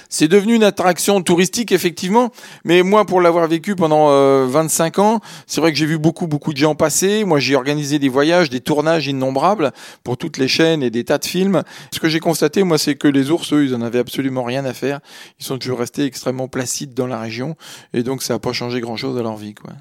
C'est 0.09 0.29
devenu 0.29 0.55
une 0.55 0.65
attraction 0.65 1.23
touristique 1.23 1.73
effectivement, 1.73 2.31
mais 2.65 2.83
moi 2.83 3.05
pour 3.05 3.21
l'avoir 3.21 3.47
vécu 3.49 3.75
pendant 3.75 4.11
euh, 4.11 4.47
25 4.49 4.99
ans, 4.99 5.21
c'est 5.47 5.61
vrai 5.61 5.73
que 5.73 5.79
j'ai 5.79 5.87
vu 5.87 5.99
beaucoup 5.99 6.27
beaucoup 6.27 6.53
de 6.53 6.59
gens 6.59 6.75
passer. 6.75 7.25
Moi 7.25 7.39
j'ai 7.41 7.57
organisé 7.57 7.99
des 7.99 8.09
voyages, 8.09 8.51
des 8.51 8.61
tournages 8.61 9.07
innombrables 9.07 9.73
pour 10.05 10.17
toutes 10.17 10.39
les 10.39 10.49
chaînes 10.49 10.83
et 10.83 10.91
des 10.91 11.05
tas 11.05 11.19
de 11.19 11.25
films. 11.25 11.63
Ce 11.93 12.01
que 12.01 12.09
j'ai 12.09 12.21
constaté 12.21 12.63
moi 12.63 12.79
c'est 12.79 12.95
que 12.95 13.09
les 13.09 13.31
ours 13.31 13.53
eux, 13.53 13.65
ils 13.65 13.75
en 13.75 13.83
avaient 13.83 13.99
absolument 13.99 14.45
rien 14.45 14.65
à 14.65 14.73
faire. 14.73 15.01
Ils 15.41 15.45
sont 15.45 15.59
toujours 15.59 15.79
restés 15.79 16.05
extrêmement 16.05 16.49
placides 16.49 16.95
dans 16.95 17.07
la 17.07 17.21
région 17.21 17.57
et 17.93 18.03
donc 18.03 18.23
ça 18.23 18.35
n'a 18.35 18.39
pas 18.39 18.53
changé 18.53 18.81
grand 18.81 18.97
chose 18.97 19.19
à 19.19 19.23
leur 19.23 19.37
vie 19.37 19.55
quoi. 19.55 19.73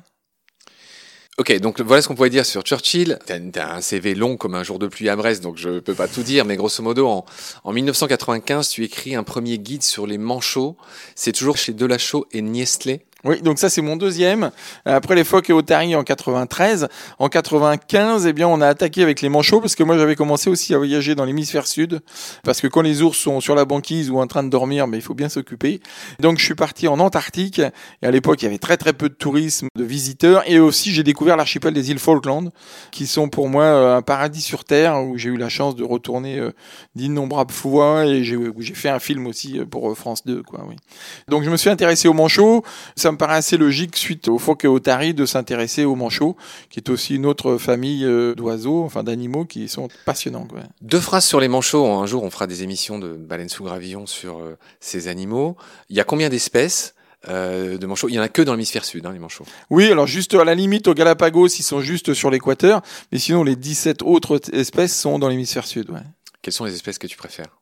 Ok, 1.38 1.54
donc 1.60 1.82
voilà 1.82 2.02
ce 2.02 2.08
qu'on 2.08 2.16
pourrait 2.16 2.30
dire 2.30 2.46
sur 2.46 2.62
Churchill. 2.62 3.20
T'as 3.26 3.36
as 3.62 3.76
un 3.76 3.82
CV 3.82 4.16
long 4.16 4.38
comme 4.38 4.56
un 4.56 4.64
jour 4.64 4.80
de 4.80 4.88
pluie 4.88 5.10
à 5.10 5.18
Brest, 5.18 5.44
donc 5.44 5.58
je 5.58 5.80
peux 5.80 5.94
pas 5.94 6.08
tout 6.08 6.24
dire, 6.24 6.46
mais 6.46 6.56
grosso 6.56 6.82
modo, 6.82 7.08
en, 7.08 7.26
en 7.66 7.74
1995, 7.74 8.70
tu 8.70 8.86
écris 8.86 9.16
un 9.16 9.24
premier 9.24 9.58
guide 9.58 9.84
sur 9.84 10.08
les 10.08 10.18
manchots. 10.18 10.78
C'est 11.14 11.34
toujours 11.34 11.58
chez 11.58 11.74
Delachaux 11.74 12.26
et 12.32 12.42
Niestlé. 12.42 13.02
Oui, 13.26 13.42
donc 13.42 13.58
ça 13.58 13.72
c'est 13.72 13.82
mon 13.82 13.96
deuxième. 13.96 14.52
Après 14.86 15.16
les 15.16 15.24
phoques 15.24 15.50
et 15.50 15.54
otaries 15.54 15.96
en 15.96 16.04
93, 16.04 16.88
en 17.18 17.28
95, 17.28 18.28
eh 18.28 18.34
bien 18.34 18.48
on 18.48 18.62
a 18.62 18.68
attaqué 18.68 19.02
avec 19.02 19.22
les 19.22 19.30
manchots 19.30 19.62
parce 19.62 19.74
que 19.74 19.82
moi 19.82 19.98
j'avais 19.98 20.16
commencé 20.16 20.48
aussi 20.48 20.76
à 20.76 20.78
voyager 20.78 21.16
dans 21.16 21.26
l'hémisphère 21.26 21.66
sud 21.66 22.02
parce 22.44 22.62
que 22.62 22.68
quand 22.68 22.82
les 22.82 23.02
ours 23.02 23.18
sont 23.18 23.42
sur 23.42 23.56
la 23.56 23.66
banquise 23.66 24.12
ou 24.12 24.20
en 24.20 24.28
train 24.28 24.44
de 24.44 24.50
dormir, 24.50 24.86
mais 24.86 24.98
il 24.98 25.02
faut 25.02 25.16
bien 25.16 25.28
s'occuper. 25.28 25.82
Donc 26.20 26.38
je 26.38 26.46
suis 26.46 26.54
parti 26.54 26.88
en 26.88 27.00
Antarctique 27.00 27.58
et 27.58 28.06
à 28.06 28.12
l'époque 28.12 28.44
il 28.44 28.46
y 28.46 28.48
avait 28.48 28.60
très 28.60 28.78
très 28.78 28.94
peu 28.94 29.10
de 29.10 29.16
tourisme, 29.16 29.70
de 29.76 29.84
visiteurs 29.84 30.44
et 30.46 30.60
aussi 30.60 30.92
j'ai 30.92 31.02
découvert 31.02 31.36
l'archipel 31.36 31.74
des 31.74 31.90
îles 31.90 31.98
Falkland 31.98 32.52
qui 32.92 33.08
sont 33.08 33.28
pour 33.28 33.50
moi 33.50 33.64
euh, 33.64 33.98
un 33.98 34.04
paradis 34.04 34.42
sur 34.42 34.66
terre 34.66 35.04
où 35.04 35.18
j'ai 35.18 35.30
eu 35.30 35.38
la 35.38 35.50
chance 35.50 35.76
de 35.76 35.84
retourner 35.84 36.38
euh, 36.38 36.52
d'innombrables 36.94 37.52
fois 37.52 38.06
et 38.06 38.24
j'ai 38.24 38.38
fait 38.76 38.90
un 38.90 39.00
film 39.00 39.26
aussi 39.26 39.60
euh, 39.60 39.66
pour 39.66 39.98
France 39.98 40.24
2 40.28 40.44
quoi. 40.44 40.64
Oui. 40.70 40.76
Donc 41.28 41.42
je 41.42 41.50
me 41.50 41.58
suis 41.58 41.72
intéressé 41.72 42.08
aux 42.08 42.14
manchots. 42.14 42.64
Me 43.16 43.18
paraît 43.18 43.38
assez 43.38 43.58
logique, 43.58 43.96
suite 43.96 44.28
au 44.28 44.38
phoque 44.38 44.66
et 44.66 44.68
au 44.68 44.80
tari, 44.80 45.14
de 45.14 45.26
s'intéresser 45.26 45.86
aux 45.86 45.96
manchots, 45.96 46.36
qui 46.70 46.80
est 46.80 46.90
aussi 46.90 47.16
une 47.16 47.26
autre 47.26 47.58
famille 47.58 48.06
euh, 48.06 48.36
d'oiseaux, 48.36 48.84
enfin 48.84 49.04
d'animaux 49.04 49.46
qui 49.46 49.68
sont 49.68 49.88
passionnants. 50.06 50.46
Quoi. 50.46 50.60
Deux 50.82 51.00
phrases 51.00 51.26
sur 51.26 51.40
les 51.40 51.48
manchots. 51.48 51.86
Un 51.86 52.06
jour, 52.06 52.24
on 52.24 52.30
fera 52.30 52.48
des 52.48 52.64
émissions 52.64 53.00
de 53.00 53.14
baleines 53.14 53.50
sous 53.50 53.64
gravillon 53.64 54.06
sur 54.06 54.40
euh, 54.40 54.58
ces 54.80 55.08
animaux. 55.08 55.58
Il 55.90 55.96
y 55.96 56.00
a 56.00 56.04
combien 56.04 56.30
d'espèces 56.30 56.94
euh, 57.28 57.78
de 57.78 57.86
manchots? 57.88 58.10
Il 58.10 58.16
y 58.16 58.20
en 58.20 58.24
a 58.24 58.30
que 58.30 58.42
dans 58.42 58.54
l'hémisphère 58.54 58.86
sud, 58.86 59.06
hein, 59.06 59.12
les 59.12 59.20
manchots. 59.20 59.46
Oui, 59.70 59.92
alors 59.92 60.08
juste 60.08 60.34
à 60.36 60.44
la 60.44 60.56
limite, 60.56 60.88
au 60.88 60.94
Galapagos, 60.94 61.48
ils 61.48 61.64
sont 61.64 61.82
juste 61.82 62.14
sur 62.14 62.30
l'équateur, 62.30 62.82
mais 63.12 63.18
sinon 63.18 63.44
les 63.44 63.56
17 63.56 64.04
autres 64.04 64.40
espèces 64.54 64.96
sont 64.96 65.20
dans 65.20 65.30
l'hémisphère 65.30 65.66
sud. 65.66 65.90
Ouais. 65.90 66.00
Quelles 66.42 66.54
sont 66.54 66.66
les 66.66 66.74
espèces 66.74 67.00
que 67.00 67.08
tu 67.08 67.18
préfères? 67.18 67.58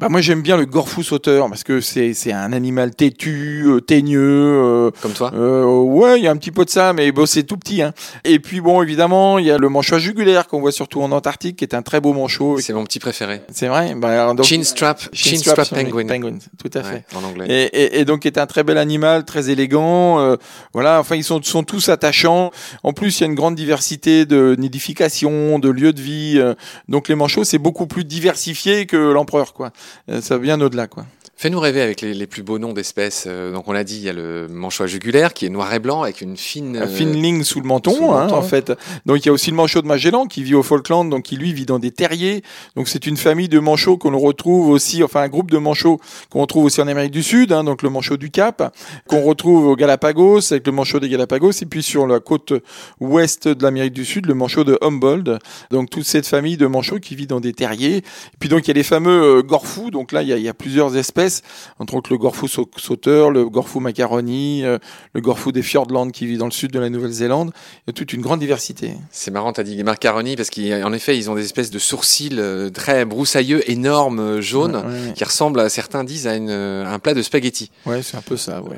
Bah 0.00 0.08
moi 0.08 0.22
j'aime 0.22 0.40
bien 0.40 0.56
le 0.56 0.64
gorfou 0.64 1.02
sauteur 1.02 1.46
parce 1.50 1.62
que 1.62 1.82
c'est 1.82 2.14
c'est 2.14 2.32
un 2.32 2.54
animal 2.54 2.94
têtu, 2.94 3.64
euh, 3.66 3.80
teigneux. 3.82 4.18
Euh, 4.18 4.90
Comme 5.02 5.12
toi 5.12 5.30
euh, 5.34 5.66
Ouais, 5.66 6.18
il 6.18 6.24
y 6.24 6.26
a 6.26 6.30
un 6.30 6.38
petit 6.38 6.52
peu 6.52 6.64
de 6.64 6.70
ça, 6.70 6.94
mais 6.94 7.12
bon 7.12 7.26
c'est 7.26 7.42
tout 7.42 7.58
petit. 7.58 7.82
Hein. 7.82 7.92
Et 8.24 8.38
puis 8.38 8.62
bon 8.62 8.80
évidemment 8.80 9.38
il 9.38 9.44
y 9.44 9.50
a 9.50 9.58
le 9.58 9.68
manchot 9.68 9.98
jugulaire 9.98 10.48
qu'on 10.48 10.58
voit 10.60 10.72
surtout 10.72 11.02
en 11.02 11.12
Antarctique, 11.12 11.56
qui 11.56 11.64
est 11.64 11.74
un 11.74 11.82
très 11.82 12.00
beau 12.00 12.14
manchot. 12.14 12.58
C'est 12.60 12.72
mon 12.72 12.84
petit 12.84 12.98
préféré. 12.98 13.42
C'est 13.52 13.68
vrai? 13.68 13.94
Bah, 13.94 14.32
donc, 14.32 14.46
chin 14.46 14.62
strap, 14.62 15.02
chin, 15.12 15.36
strap, 15.36 15.68
penguin. 15.68 16.06
penguin. 16.06 16.38
Tout 16.56 16.70
à 16.78 16.82
fait. 16.82 16.94
Ouais, 16.94 17.18
en 17.18 17.22
anglais. 17.22 17.44
Et, 17.50 17.64
et, 17.64 18.00
et, 18.00 18.04
donc 18.06 18.24
est 18.24 18.38
un 18.38 18.46
très 18.46 18.64
bel 18.64 18.78
animal, 18.78 19.26
très 19.26 19.50
élégant. 19.50 20.18
Euh, 20.18 20.36
voilà. 20.72 20.98
Enfin 21.00 21.16
ils 21.16 21.24
sont 21.24 21.42
sont 21.42 21.62
tous 21.62 21.90
attachants. 21.90 22.52
En 22.84 22.94
plus 22.94 23.18
il 23.18 23.20
y 23.20 23.24
a 23.24 23.26
une 23.26 23.34
grande 23.34 23.54
diversité 23.54 24.24
de 24.24 24.56
nidification, 24.58 25.58
de 25.58 25.68
lieux 25.68 25.92
de 25.92 26.00
vie. 26.00 26.36
Euh, 26.38 26.54
donc 26.88 27.08
les 27.08 27.16
manchots 27.16 27.44
c'est 27.44 27.58
beaucoup 27.58 27.86
plus 27.86 28.04
diversifié 28.04 28.86
que 28.86 28.96
l'empereur 28.96 29.52
quoi. 29.52 29.72
Ça 30.20 30.38
vient 30.38 30.60
au-delà, 30.60 30.86
quoi. 30.86 31.06
Fais-nous 31.40 31.58
rêver 31.58 31.80
avec 31.80 32.02
les, 32.02 32.12
les, 32.12 32.26
plus 32.26 32.42
beaux 32.42 32.58
noms 32.58 32.74
d'espèces. 32.74 33.24
Euh, 33.26 33.50
donc 33.50 33.66
on 33.66 33.72
l'a 33.72 33.82
dit, 33.82 33.96
il 33.96 34.02
y 34.02 34.10
a 34.10 34.12
le 34.12 34.46
manchot 34.46 34.86
jugulaire 34.86 35.32
qui 35.32 35.46
est 35.46 35.48
noir 35.48 35.72
et 35.72 35.78
blanc 35.78 36.02
avec 36.02 36.20
une 36.20 36.36
fine 36.36 36.76
une 36.76 36.86
fine 36.86 37.12
ligne 37.14 37.44
sous 37.44 37.62
le 37.62 37.66
menton, 37.66 37.94
sous 37.94 38.02
le 38.02 38.08
hein, 38.08 38.24
menton. 38.24 38.36
en 38.36 38.42
fait. 38.42 38.74
Donc 39.06 39.24
il 39.24 39.26
y 39.26 39.28
a 39.30 39.32
aussi 39.32 39.50
le 39.50 39.56
manchot 39.56 39.80
de 39.80 39.86
Magellan 39.86 40.26
qui 40.26 40.42
vit 40.42 40.54
au 40.54 40.62
Falkland, 40.62 41.08
donc 41.08 41.22
qui 41.22 41.38
lui 41.38 41.54
vit 41.54 41.64
dans 41.64 41.78
des 41.78 41.92
terriers. 41.92 42.42
Donc 42.76 42.88
c'est 42.88 43.06
une 43.06 43.16
famille 43.16 43.48
de 43.48 43.58
manchots 43.58 43.96
qu'on 43.96 44.14
retrouve 44.18 44.68
aussi, 44.68 45.02
enfin 45.02 45.22
un 45.22 45.28
groupe 45.28 45.50
de 45.50 45.56
manchots 45.56 45.98
qu'on 46.28 46.42
retrouve 46.42 46.66
aussi 46.66 46.82
en 46.82 46.88
Amérique 46.88 47.12
du 47.12 47.22
Sud, 47.22 47.52
hein, 47.52 47.64
donc 47.64 47.80
le 47.80 47.88
manchot 47.88 48.18
du 48.18 48.30
Cap, 48.30 48.76
qu'on 49.08 49.22
retrouve 49.22 49.64
au 49.64 49.76
Galapagos 49.76 50.52
avec 50.52 50.66
le 50.66 50.72
manchot 50.72 51.00
des 51.00 51.08
Galapagos, 51.08 51.52
et 51.62 51.64
puis 51.64 51.82
sur 51.82 52.06
la 52.06 52.20
côte 52.20 52.52
ouest 53.00 53.48
de 53.48 53.62
l'Amérique 53.62 53.94
du 53.94 54.04
Sud, 54.04 54.26
le 54.26 54.34
manchot 54.34 54.64
de 54.64 54.76
Humboldt. 54.82 55.38
Donc 55.70 55.88
toute 55.88 56.04
cette 56.04 56.26
famille 56.26 56.58
de 56.58 56.66
manchots 56.66 57.00
qui 57.00 57.14
vit 57.14 57.26
dans 57.26 57.40
des 57.40 57.54
terriers. 57.54 57.96
Et 57.96 58.36
puis 58.38 58.50
donc 58.50 58.66
il 58.66 58.68
y 58.68 58.72
a 58.72 58.74
les 58.74 58.82
fameux 58.82 59.38
euh, 59.38 59.42
gorfous. 59.42 59.90
Donc 59.90 60.12
là 60.12 60.20
il 60.20 60.28
y 60.28 60.34
a, 60.34 60.36
il 60.36 60.42
y 60.42 60.48
a 60.50 60.52
plusieurs 60.52 60.98
espèces, 60.98 61.29
entre 61.78 61.94
autres 61.94 62.10
le 62.12 62.18
gorfou 62.18 62.46
sauteur, 62.48 63.30
le 63.30 63.48
gorfou 63.48 63.80
macaroni, 63.80 64.64
euh, 64.64 64.78
le 65.14 65.20
gorfou 65.20 65.52
des 65.52 65.62
Fiordland 65.62 66.10
qui 66.12 66.26
vit 66.26 66.36
dans 66.36 66.44
le 66.46 66.50
sud 66.50 66.70
de 66.72 66.78
la 66.78 66.90
Nouvelle-Zélande. 66.90 67.52
Il 67.78 67.82
y 67.88 67.90
a 67.90 67.92
toute 67.92 68.12
une 68.12 68.20
grande 68.22 68.40
diversité. 68.40 68.92
C'est 69.10 69.30
marrant, 69.30 69.52
t'as 69.52 69.62
dit 69.62 69.74
les 69.76 69.82
macaroni 69.84 70.36
parce 70.36 70.50
qu'en 70.50 70.92
effet, 70.92 71.16
ils 71.16 71.30
ont 71.30 71.34
des 71.34 71.44
espèces 71.44 71.70
de 71.70 71.78
sourcils 71.78 72.30
euh, 72.32 72.70
très 72.70 73.04
broussailleux, 73.04 73.68
énormes, 73.70 74.20
euh, 74.20 74.40
jaunes, 74.40 74.76
Ouais, 74.76 74.82
ouais. 75.08 75.12
qui 75.14 75.24
ressemblent, 75.24 75.68
certains 75.70 76.04
disent, 76.04 76.26
à, 76.26 76.34
une, 76.36 76.50
à 76.50 76.92
un 76.92 76.98
plat 76.98 77.14
de 77.14 77.22
spaghetti. 77.22 77.70
Ouais, 77.86 78.02
c'est 78.02 78.16
un 78.16 78.22
peu 78.22 78.36
ça. 78.36 78.62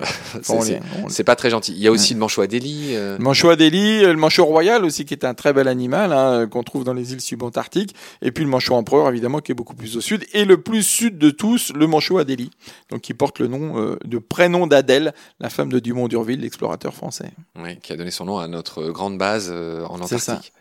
Les- 0.66 0.80
C'est 1.09 1.25
pas 1.25 1.37
très 1.37 1.50
gentil. 1.50 1.73
Il 1.76 1.82
y 1.82 1.88
a 1.88 1.92
aussi 1.92 2.14
le 2.14 2.21
manchot 2.21 2.42
Adélie. 2.42 2.90
euh, 2.94 3.16
Le 3.18 3.23
manchot 3.25 3.50
Adélie, 3.50 4.00
le 4.02 4.14
manchot 4.14 4.44
royal 4.44 4.85
aussi, 4.85 5.04
qui 5.04 5.14
est 5.14 5.25
un 5.25 5.35
très 5.35 5.52
bel 5.52 5.68
animal 5.68 6.12
hein, 6.12 6.47
qu'on 6.50 6.62
trouve 6.62 6.85
dans 6.85 6.94
les 6.94 7.12
îles 7.12 7.21
subantarctiques, 7.21 7.94
et 8.23 8.32
puis 8.32 8.44
le 8.44 8.50
manchot 8.50 8.75
empereur 8.75 9.09
évidemment 9.09 9.38
qui 9.40 9.52
est 9.52 9.54
beaucoup 9.54 9.75
plus 9.75 9.97
au 9.97 10.00
sud, 10.00 10.25
et 10.32 10.44
le 10.44 10.61
plus 10.61 10.82
sud 10.82 11.18
de 11.18 11.30
tous, 11.30 11.73
le 11.75 11.87
manchot 11.87 12.18
Adélie, 12.18 12.42
donc 12.91 13.03
qui 13.03 13.15
porte 13.15 13.39
le 13.39 13.49
nom 13.49 13.79
euh, 13.79 13.99
de 14.05 14.19
prénom 14.19 14.67
d'Adèle, 14.67 15.15
la 15.41 15.51
femme 15.51 15.71
de 15.71 15.79
Dumont 15.79 16.09
d'Urville, 16.09 16.41
l'explorateur 16.41 16.95
français. 16.95 17.31
ouais, 17.57 17.77
qui 17.83 17.93
a 17.93 17.97
donné 17.97 18.11
son 18.11 18.25
nom 18.25 18.39
à 18.39 18.49
notre 18.49 18.91
grande 18.91 19.19
base 19.19 19.51
euh, 19.53 19.85
en. 19.87 20.01
Antarctique. 20.01 20.53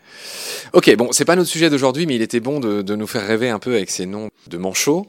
Ok, 0.72 0.94
bon, 0.96 1.12
c'est 1.12 1.24
pas 1.24 1.36
notre 1.36 1.50
sujet 1.50 1.68
d'aujourd'hui, 1.68 2.06
mais 2.06 2.14
il 2.14 2.22
était 2.22 2.40
bon 2.40 2.60
de, 2.60 2.94
nous 2.94 3.06
faire 3.06 3.26
rêver 3.26 3.50
un 3.50 3.58
peu 3.58 3.74
avec 3.74 3.90
ces 3.90 4.06
noms 4.06 4.30
de 4.48 4.56
manchots. 4.58 5.06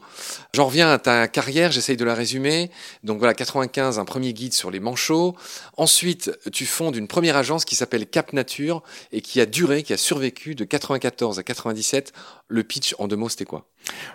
J'en 0.54 0.66
reviens 0.66 0.90
à 0.92 0.98
ta 1.00 1.28
carrière, 1.28 1.72
j'essaye 1.72 1.98
de 1.98 2.06
la 2.06 2.14
résumer. 2.14 2.70
Donc 3.04 3.20
voilà, 3.20 3.34
95, 3.34 3.98
un 4.00 4.06
premier 4.06 4.34
guide 4.34 4.54
sur 4.54 4.72
les 4.72 4.80
manchots. 4.80 5.36
Ensuite, 5.78 6.32
tu 6.52 6.66
fondes 6.66 6.96
une 6.96 7.08
première 7.08 7.38
agence 7.38 7.66
qui 7.66 7.76
s'appelle 7.76 8.06
Cap 8.08 8.34
Nature 8.34 8.84
et 9.12 9.22
qui 9.22 9.40
a 9.42 9.46
duré, 9.46 9.84
qui 9.84 9.94
a 9.94 9.98
survécu 9.98 10.54
de 10.56 10.64
94 10.66 11.40
à 11.40 11.44
97. 11.44 12.14
Le 12.50 12.64
pitch, 12.64 12.94
en 13.00 13.08
deux 13.08 13.16
mots, 13.16 13.30
c'était 13.30 13.46
quoi? 13.46 13.66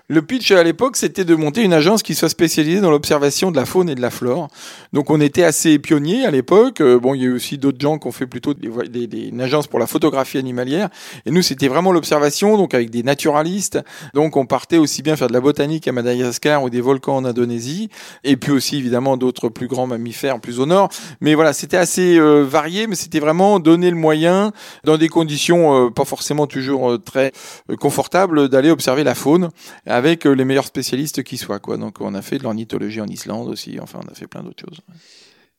Le 0.06 0.22
pitch 0.22 0.50
à 0.52 0.62
l'époque, 0.62 0.96
c'était 0.96 1.24
de 1.26 1.34
monter 1.34 1.62
une 1.62 1.74
agence 1.74 2.02
qui 2.02 2.14
soit 2.14 2.28
spécialisée 2.30 2.80
dans 2.80 2.90
l'observation 2.90 3.50
de 3.50 3.56
la 3.56 3.66
faune 3.66 3.90
et 3.90 3.94
de 3.94 4.00
la 4.00 4.10
flore. 4.10 4.48
Donc 4.94 5.10
on 5.10 5.20
était 5.20 5.42
assez 5.42 5.78
pionniers 5.78 6.24
à 6.24 6.30
l'époque. 6.30 6.80
Euh, 6.80 6.98
bon, 6.98 7.14
il 7.14 7.20
y 7.20 7.24
a 7.24 7.28
eu 7.28 7.34
aussi 7.34 7.58
d'autres 7.58 7.80
gens 7.80 7.98
qui 7.98 8.06
ont 8.06 8.12
fait 8.12 8.26
plutôt 8.26 8.54
des- 8.54 9.06
des- 9.06 9.26
une 9.26 9.40
agence 9.42 9.66
pour 9.66 9.78
la 9.78 9.86
photographie 9.86 10.38
animalière. 10.38 10.77
Et 11.26 11.30
nous, 11.30 11.42
c'était 11.42 11.68
vraiment 11.68 11.92
l'observation, 11.92 12.56
donc 12.56 12.74
avec 12.74 12.90
des 12.90 13.02
naturalistes. 13.02 13.78
Donc 14.14 14.36
on 14.36 14.46
partait 14.46 14.78
aussi 14.78 15.02
bien 15.02 15.16
faire 15.16 15.28
de 15.28 15.32
la 15.32 15.40
botanique 15.40 15.88
à 15.88 15.92
Madagascar 15.92 16.62
ou 16.62 16.70
des 16.70 16.80
volcans 16.80 17.16
en 17.16 17.24
Indonésie. 17.24 17.88
Et 18.24 18.36
puis 18.36 18.52
aussi, 18.52 18.76
évidemment, 18.76 19.16
d'autres 19.16 19.48
plus 19.48 19.66
grands 19.66 19.86
mammifères 19.86 20.40
plus 20.40 20.60
au 20.60 20.66
nord. 20.66 20.88
Mais 21.20 21.34
voilà, 21.34 21.52
c'était 21.52 21.76
assez 21.76 22.18
euh, 22.18 22.44
varié, 22.44 22.86
mais 22.86 22.94
c'était 22.94 23.20
vraiment 23.20 23.58
donner 23.60 23.90
le 23.90 23.96
moyen, 23.96 24.52
dans 24.84 24.96
des 24.96 25.08
conditions 25.08 25.86
euh, 25.86 25.90
pas 25.90 26.04
forcément 26.04 26.46
toujours 26.46 26.90
euh, 26.90 26.98
très 26.98 27.32
confortables, 27.80 28.48
d'aller 28.48 28.70
observer 28.70 29.04
la 29.04 29.14
faune 29.14 29.50
avec 29.86 30.24
les 30.24 30.44
meilleurs 30.44 30.66
spécialistes 30.66 31.22
qui 31.22 31.36
soient. 31.36 31.58
Quoi. 31.58 31.76
Donc 31.76 32.00
on 32.00 32.14
a 32.14 32.22
fait 32.22 32.38
de 32.38 32.44
l'ornithologie 32.44 33.00
en 33.00 33.06
Islande 33.06 33.48
aussi, 33.48 33.78
enfin 33.80 34.00
on 34.04 34.10
a 34.10 34.14
fait 34.14 34.26
plein 34.26 34.42
d'autres 34.42 34.64
choses. 34.66 34.80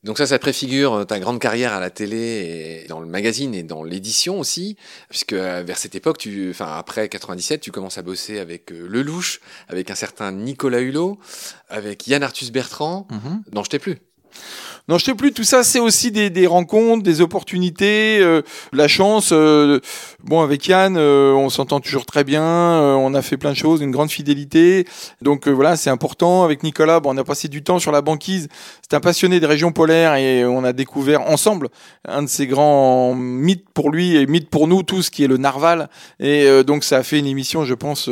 Donc 0.03 0.17
ça, 0.17 0.25
ça 0.25 0.39
préfigure 0.39 0.93
euh, 0.93 1.03
ta 1.03 1.19
grande 1.19 1.39
carrière 1.39 1.73
à 1.73 1.79
la 1.81 1.89
télé 1.89 2.83
et 2.83 2.87
dans 2.87 3.01
le 3.01 3.05
magazine 3.05 3.53
et 3.53 3.63
dans 3.63 3.83
l'édition 3.83 4.39
aussi, 4.39 4.77
puisque 5.09 5.33
euh, 5.33 5.61
vers 5.65 5.77
cette 5.77 5.93
époque, 5.93 6.17
tu, 6.17 6.49
enfin 6.51 6.77
après 6.77 7.09
97, 7.09 7.59
tu 7.59 7.71
commences 7.71 7.97
à 7.97 8.01
bosser 8.01 8.39
avec 8.39 8.71
euh, 8.71 8.87
Lelouch, 8.87 9.41
avec 9.67 9.91
un 9.91 9.95
certain 9.95 10.31
Nicolas 10.31 10.79
Hulot, 10.79 11.19
avec 11.67 12.07
Yann 12.07 12.23
Arthus 12.23 12.51
Bertrand. 12.51 13.07
Non, 13.53 13.63
je 13.63 13.69
t'ai 13.69 13.79
plus. 13.79 13.97
Non, 14.89 14.97
je 14.97 15.05
sais 15.05 15.13
plus, 15.13 15.31
tout 15.33 15.43
ça 15.43 15.63
c'est 15.63 15.79
aussi 15.79 16.09
des, 16.09 16.31
des 16.31 16.47
rencontres, 16.47 17.03
des 17.03 17.21
opportunités, 17.21 18.17
euh, 18.21 18.41
la 18.73 18.87
chance. 18.87 19.29
euh, 19.31 19.79
bon, 20.23 20.41
avec 20.41 20.67
Yann, 20.67 20.97
euh, 20.97 21.31
on 21.33 21.51
s'entend 21.51 21.79
toujours 21.79 22.07
très 22.07 22.23
bien, 22.23 22.41
euh, 22.41 22.95
on 22.95 23.13
a 23.13 23.21
fait 23.21 23.37
plein 23.37 23.51
de 23.51 23.55
choses, 23.55 23.81
une 23.81 23.91
grande 23.91 24.09
fidélité. 24.09 24.87
Donc 25.21 25.47
euh, 25.47 25.51
voilà, 25.51 25.75
c'est 25.75 25.91
important. 25.91 26.43
Avec 26.43 26.63
Nicolas, 26.63 27.01
bon, 27.01 27.13
on 27.13 27.17
a 27.17 27.23
passé 27.23 27.47
du 27.49 27.61
temps 27.61 27.77
sur 27.77 27.91
la 27.91 28.01
banquise. 28.01 28.47
C'est 28.81 28.95
un 28.95 28.99
passionné 28.99 29.39
des 29.39 29.45
régions 29.45 29.71
polaires 29.71 30.15
et 30.15 30.43
on 30.43 30.63
a 30.63 30.73
découvert 30.73 31.21
ensemble 31.21 31.69
un 32.07 32.23
de 32.23 32.27
ses 32.27 32.47
grands 32.47 33.13
mythes 33.13 33.69
pour 33.75 33.91
lui 33.91 34.15
et 34.15 34.25
mythes 34.25 34.49
pour 34.49 34.67
nous 34.67 34.81
tous, 34.81 35.11
qui 35.11 35.23
est 35.23 35.27
le 35.27 35.37
narval. 35.37 35.87
Et 36.19 36.45
euh, 36.47 36.63
donc 36.63 36.83
ça 36.83 36.97
a 36.97 37.03
fait 37.03 37.19
une 37.19 37.27
émission, 37.27 37.63
je 37.63 37.75
pense, 37.75 38.09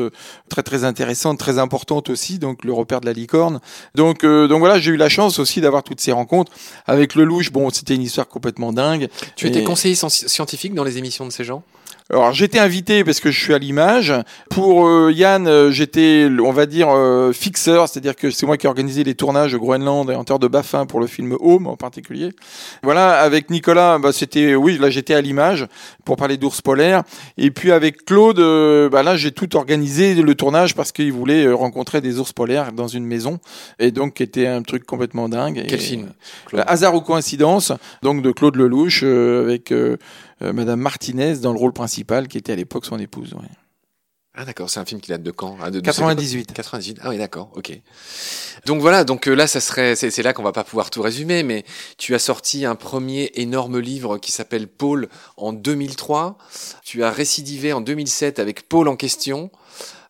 très 0.48 0.62
très 0.62 0.84
intéressante, 0.84 1.40
très 1.40 1.58
importante 1.58 2.12
aussi. 2.12 2.38
Donc 2.38 2.64
le 2.64 2.72
repère 2.72 3.02
de 3.02 3.08
la 3.08 3.14
licorne. 3.14 3.62
Donc 3.96 4.24
donc 4.24 4.60
voilà, 4.60 4.78
j'ai 4.78 4.92
eu 4.92 4.98
la 4.98 5.10
chance 5.10 5.40
aussi 5.40 5.60
d'avoir 5.60 5.82
toutes 5.82 6.02
ces 6.02 6.12
rencontres 6.12 6.52
avec 6.86 7.16
le 7.16 7.24
louche. 7.24 7.52
Bon, 7.52 7.70
c'était 7.70 7.96
une 7.96 8.02
histoire 8.04 8.28
complètement 8.28 8.74
dingue. 8.74 9.10
Tu 9.36 9.46
Et- 9.46 9.50
étais 9.50 9.64
conseiller 9.64 9.96
sci- 9.96 10.28
scientifique 10.28 10.74
dans 10.74 10.84
les 10.84 10.98
émissions 10.98 11.26
de 11.26 11.32
ces 11.32 11.44
gens? 11.44 11.64
Alors 12.10 12.32
j'étais 12.34 12.60
invité 12.60 13.04
parce 13.04 13.20
que 13.20 13.32
je 13.32 13.40
suis 13.40 13.54
à 13.54 13.58
l'image. 13.58 14.14
Pour 14.50 14.88
euh, 14.88 15.12
Yann, 15.14 15.48
euh, 15.48 15.72
j'étais, 15.72 16.28
on 16.44 16.52
va 16.52 16.66
dire, 16.66 16.88
euh, 16.90 17.34
fixeur, 17.34 17.90
c'est-à-dire 17.90 18.16
que 18.16 18.32
c'est 18.32 18.46
moi 18.46 18.58
qui 18.58 18.66
ai 18.66 18.70
organisé 18.70 19.04
les 19.04 19.16
tournages 19.16 19.54
au 19.54 19.60
Groenland 19.60 20.10
et 20.10 20.16
en 20.16 20.24
terre 20.24 20.40
de 20.40 20.48
Baffin 20.48 20.86
pour 20.86 21.00
le 21.00 21.08
film 21.08 21.36
Home 21.40 21.68
en 21.68 21.76
particulier. 21.76 22.30
Voilà, 22.84 23.20
avec 23.20 23.50
Nicolas, 23.50 24.00
bah, 24.00 24.12
c'était, 24.14 24.56
oui, 24.56 24.78
là 24.78 24.90
j'étais 24.90 25.14
à 25.14 25.22
l'image 25.22 25.68
pour 26.06 26.16
parler 26.16 26.38
d'ours 26.38 26.62
polaires. 26.62 27.04
Et 27.38 27.52
puis 27.52 27.72
avec 27.72 28.06
Claude, 28.06 28.40
euh, 28.40 28.90
bah, 28.90 29.04
là 29.04 29.18
j'ai 29.18 29.32
tout 29.32 29.56
organisé 29.58 30.16
le 30.16 30.36
tournage 30.36 30.76
parce 30.76 30.92
qu'il 30.92 31.12
voulait 31.12 31.46
euh, 31.46 31.56
rencontrer 31.56 32.00
des 32.02 32.20
ours 32.20 32.32
polaires 32.34 32.72
dans 32.72 32.88
une 32.88 33.06
maison 33.06 33.40
et 33.80 33.92
donc 33.92 34.16
qui 34.16 34.24
était 34.24 34.48
un 34.48 34.62
truc 34.62 34.86
complètement 34.86 35.28
dingue. 35.30 35.64
Quel 35.68 35.80
Et- 35.80 35.84
film 35.84 36.08
Hasard 36.66 36.96
ou 36.96 37.02
coïncidence, 37.02 37.74
donc 38.02 38.22
de 38.22 38.32
Claude 38.32 38.56
Lelouch 38.56 39.02
euh, 39.04 39.44
avec 39.44 39.74
Madame 40.42 40.80
Martinez 40.80 41.38
dans 41.38 41.52
le 41.54 41.60
rôle 41.60 41.74
principal, 41.74 42.28
qui 42.28 42.38
était 42.38 42.54
à 42.54 42.56
l'époque 42.56 42.86
son 42.86 43.00
épouse. 43.00 43.34
ouais. 43.34 43.48
Ah 44.40 44.46
d'accord, 44.46 44.70
c'est 44.70 44.80
un 44.80 44.86
film 44.86 45.02
qui 45.02 45.10
date 45.10 45.24
de 45.24 45.32
quand? 45.32 45.58
Ah, 45.60 45.72
de- 45.72 45.80
de- 45.80 45.84
98. 45.86 46.54
98. 46.54 47.00
Ah 47.02 47.10
oui, 47.10 47.18
d'accord, 47.18 47.50
ok. 47.56 47.72
Donc 48.68 48.82
voilà, 48.82 49.04
donc 49.04 49.28
euh, 49.28 49.34
là, 49.34 49.48
ça 49.48 49.60
serait, 49.60 49.96
c'est 49.96 50.12
c'est 50.12 50.22
là 50.22 50.32
qu'on 50.34 50.44
va 50.44 50.52
pas 50.52 50.64
pouvoir 50.64 50.92
tout 50.92 51.02
résumer, 51.02 51.42
mais 51.42 51.66
tu 51.98 52.14
as 52.14 52.20
sorti 52.20 52.64
un 52.64 52.76
premier 52.76 53.32
énorme 53.34 53.80
livre 53.80 54.20
qui 54.20 54.32
s'appelle 54.32 54.68
Paul 54.68 55.10
en 55.38 55.54
2003. 55.54 56.38
Tu 56.84 57.04
as 57.04 57.10
récidivé 57.10 57.74
en 57.74 57.82
2007 57.82 58.38
avec 58.38 58.70
Paul 58.70 58.88
en 58.90 58.96
question. 58.96 59.50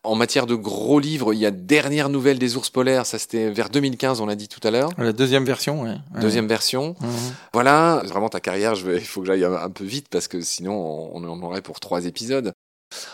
En 0.08 0.16
matière 0.16 0.48
de 0.48 0.56
gros 0.56 1.00
livres, 1.00 1.34
il 1.34 1.40
y 1.40 1.46
a 1.46 1.52
Dernière 1.52 2.08
nouvelle 2.08 2.40
des 2.40 2.56
ours 2.56 2.70
polaires, 2.70 3.06
ça 3.06 3.20
c'était 3.20 3.50
vers 3.50 3.70
2015, 3.70 4.22
on 4.22 4.26
l'a 4.26 4.36
dit 4.36 4.48
tout 4.48 4.66
à 4.66 4.72
l'heure. 4.72 4.90
La 4.98 5.12
deuxième 5.12 5.44
version. 5.44 5.82
Ouais. 5.82 5.98
Deuxième 6.22 6.48
version. 6.48 6.96
Mhm. 7.02 7.10
Voilà, 7.52 8.02
vraiment 8.06 8.30
ta 8.30 8.40
carrière, 8.40 8.74
je 8.76 8.86
vais, 8.86 8.98
il 8.98 9.06
faut 9.06 9.20
que 9.20 9.28
j'aille 9.28 9.44
un 9.44 9.54
un 9.54 9.70
peu 9.70 9.84
vite 9.84 10.08
parce 10.10 10.30
que 10.30 10.40
sinon 10.40 11.10
on 11.14 11.28
en 11.28 11.42
aurait 11.42 11.62
pour 11.62 11.82
trois 11.82 12.06
épisodes. 12.06 12.54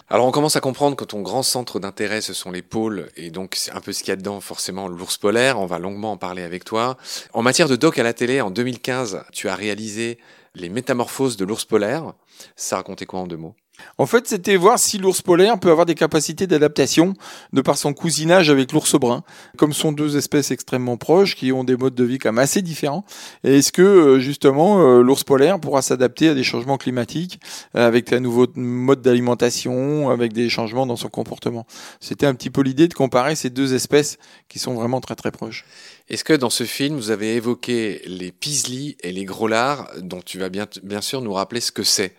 Alors 0.07 0.27
on 0.27 0.31
commence 0.31 0.55
à 0.55 0.59
comprendre 0.59 0.95
que 0.95 1.03
ton 1.03 1.21
grand 1.21 1.41
centre 1.41 1.79
d'intérêt 1.79 2.21
ce 2.21 2.33
sont 2.33 2.51
les 2.51 2.61
pôles 2.61 3.09
et 3.15 3.31
donc 3.31 3.55
c'est 3.55 3.71
un 3.71 3.81
peu 3.81 3.91
ce 3.91 4.01
qu'il 4.01 4.09
y 4.09 4.11
a 4.11 4.15
dedans 4.15 4.39
forcément 4.39 4.87
l'ours 4.87 5.17
polaire, 5.17 5.59
on 5.59 5.65
va 5.65 5.79
longuement 5.79 6.11
en 6.11 6.17
parler 6.17 6.43
avec 6.43 6.63
toi. 6.63 6.97
En 7.33 7.41
matière 7.41 7.67
de 7.67 7.75
doc 7.75 7.97
à 7.97 8.03
la 8.03 8.13
télé, 8.13 8.39
en 8.39 8.51
2015, 8.51 9.23
tu 9.31 9.49
as 9.49 9.55
réalisé 9.55 10.19
les 10.53 10.69
métamorphoses 10.69 11.37
de 11.37 11.45
l'ours 11.45 11.65
polaire. 11.65 12.13
Ça 12.55 12.75
racontait 12.75 13.07
quoi 13.07 13.21
en 13.21 13.27
deux 13.27 13.37
mots? 13.37 13.55
En 13.97 14.05
fait, 14.05 14.27
c'était 14.27 14.55
voir 14.55 14.79
si 14.79 14.97
l'ours 14.97 15.21
polaire 15.21 15.59
peut 15.59 15.71
avoir 15.71 15.85
des 15.85 15.95
capacités 15.95 16.47
d'adaptation 16.47 17.13
de 17.53 17.61
par 17.61 17.77
son 17.77 17.93
cousinage 17.93 18.49
avec 18.49 18.71
l'ours 18.71 18.95
brun. 18.95 19.23
Comme 19.57 19.73
sont 19.73 19.91
deux 19.91 20.17
espèces 20.17 20.51
extrêmement 20.51 20.97
proches 20.97 21.35
qui 21.35 21.51
ont 21.51 21.63
des 21.63 21.75
modes 21.75 21.95
de 21.95 22.03
vie 22.03 22.19
quand 22.19 22.31
même 22.31 22.43
assez 22.43 22.61
différents. 22.61 23.03
Est-ce 23.43 23.71
que 23.71 23.81
euh, 23.81 24.19
justement 24.19 24.81
euh, 24.81 25.01
l'ours 25.01 25.23
polaire 25.23 25.59
pourra 25.59 25.81
s'adapter 25.81 26.29
à 26.29 26.33
des 26.33 26.43
changements 26.43 26.77
climatiques 26.77 27.39
euh, 27.75 27.87
avec 27.87 28.13
un 28.13 28.19
nouveau 28.19 28.47
mode 28.55 29.01
d'alimentation, 29.01 30.09
avec 30.09 30.33
des 30.33 30.49
changements 30.49 30.85
dans 30.85 30.95
son 30.95 31.09
comportement? 31.09 31.65
C'était 31.99 32.25
un 32.25 32.35
petit 32.35 32.49
peu 32.49 32.61
l'idée 32.61 32.87
de 32.87 32.93
comparer 32.93 33.35
ces 33.35 33.49
deux 33.49 33.73
espèces 33.73 34.17
qui 34.49 34.59
sont 34.59 34.73
vraiment 34.73 35.01
très 35.01 35.15
très 35.15 35.31
proches. 35.31 35.65
Est-ce 36.09 36.23
que 36.23 36.33
dans 36.33 36.49
ce 36.49 36.65
film, 36.65 36.97
vous 36.97 37.11
avez 37.11 37.35
évoqué 37.35 38.01
les 38.05 38.31
pislis 38.31 38.97
et 39.01 39.11
les 39.11 39.25
grollards, 39.25 39.89
dont 39.99 40.21
tu 40.23 40.37
vas 40.37 40.49
bien, 40.49 40.67
bien 40.83 41.01
sûr 41.01 41.21
nous 41.21 41.33
rappeler 41.33 41.61
ce 41.61 41.71
que 41.71 41.83
c'est? 41.83 42.15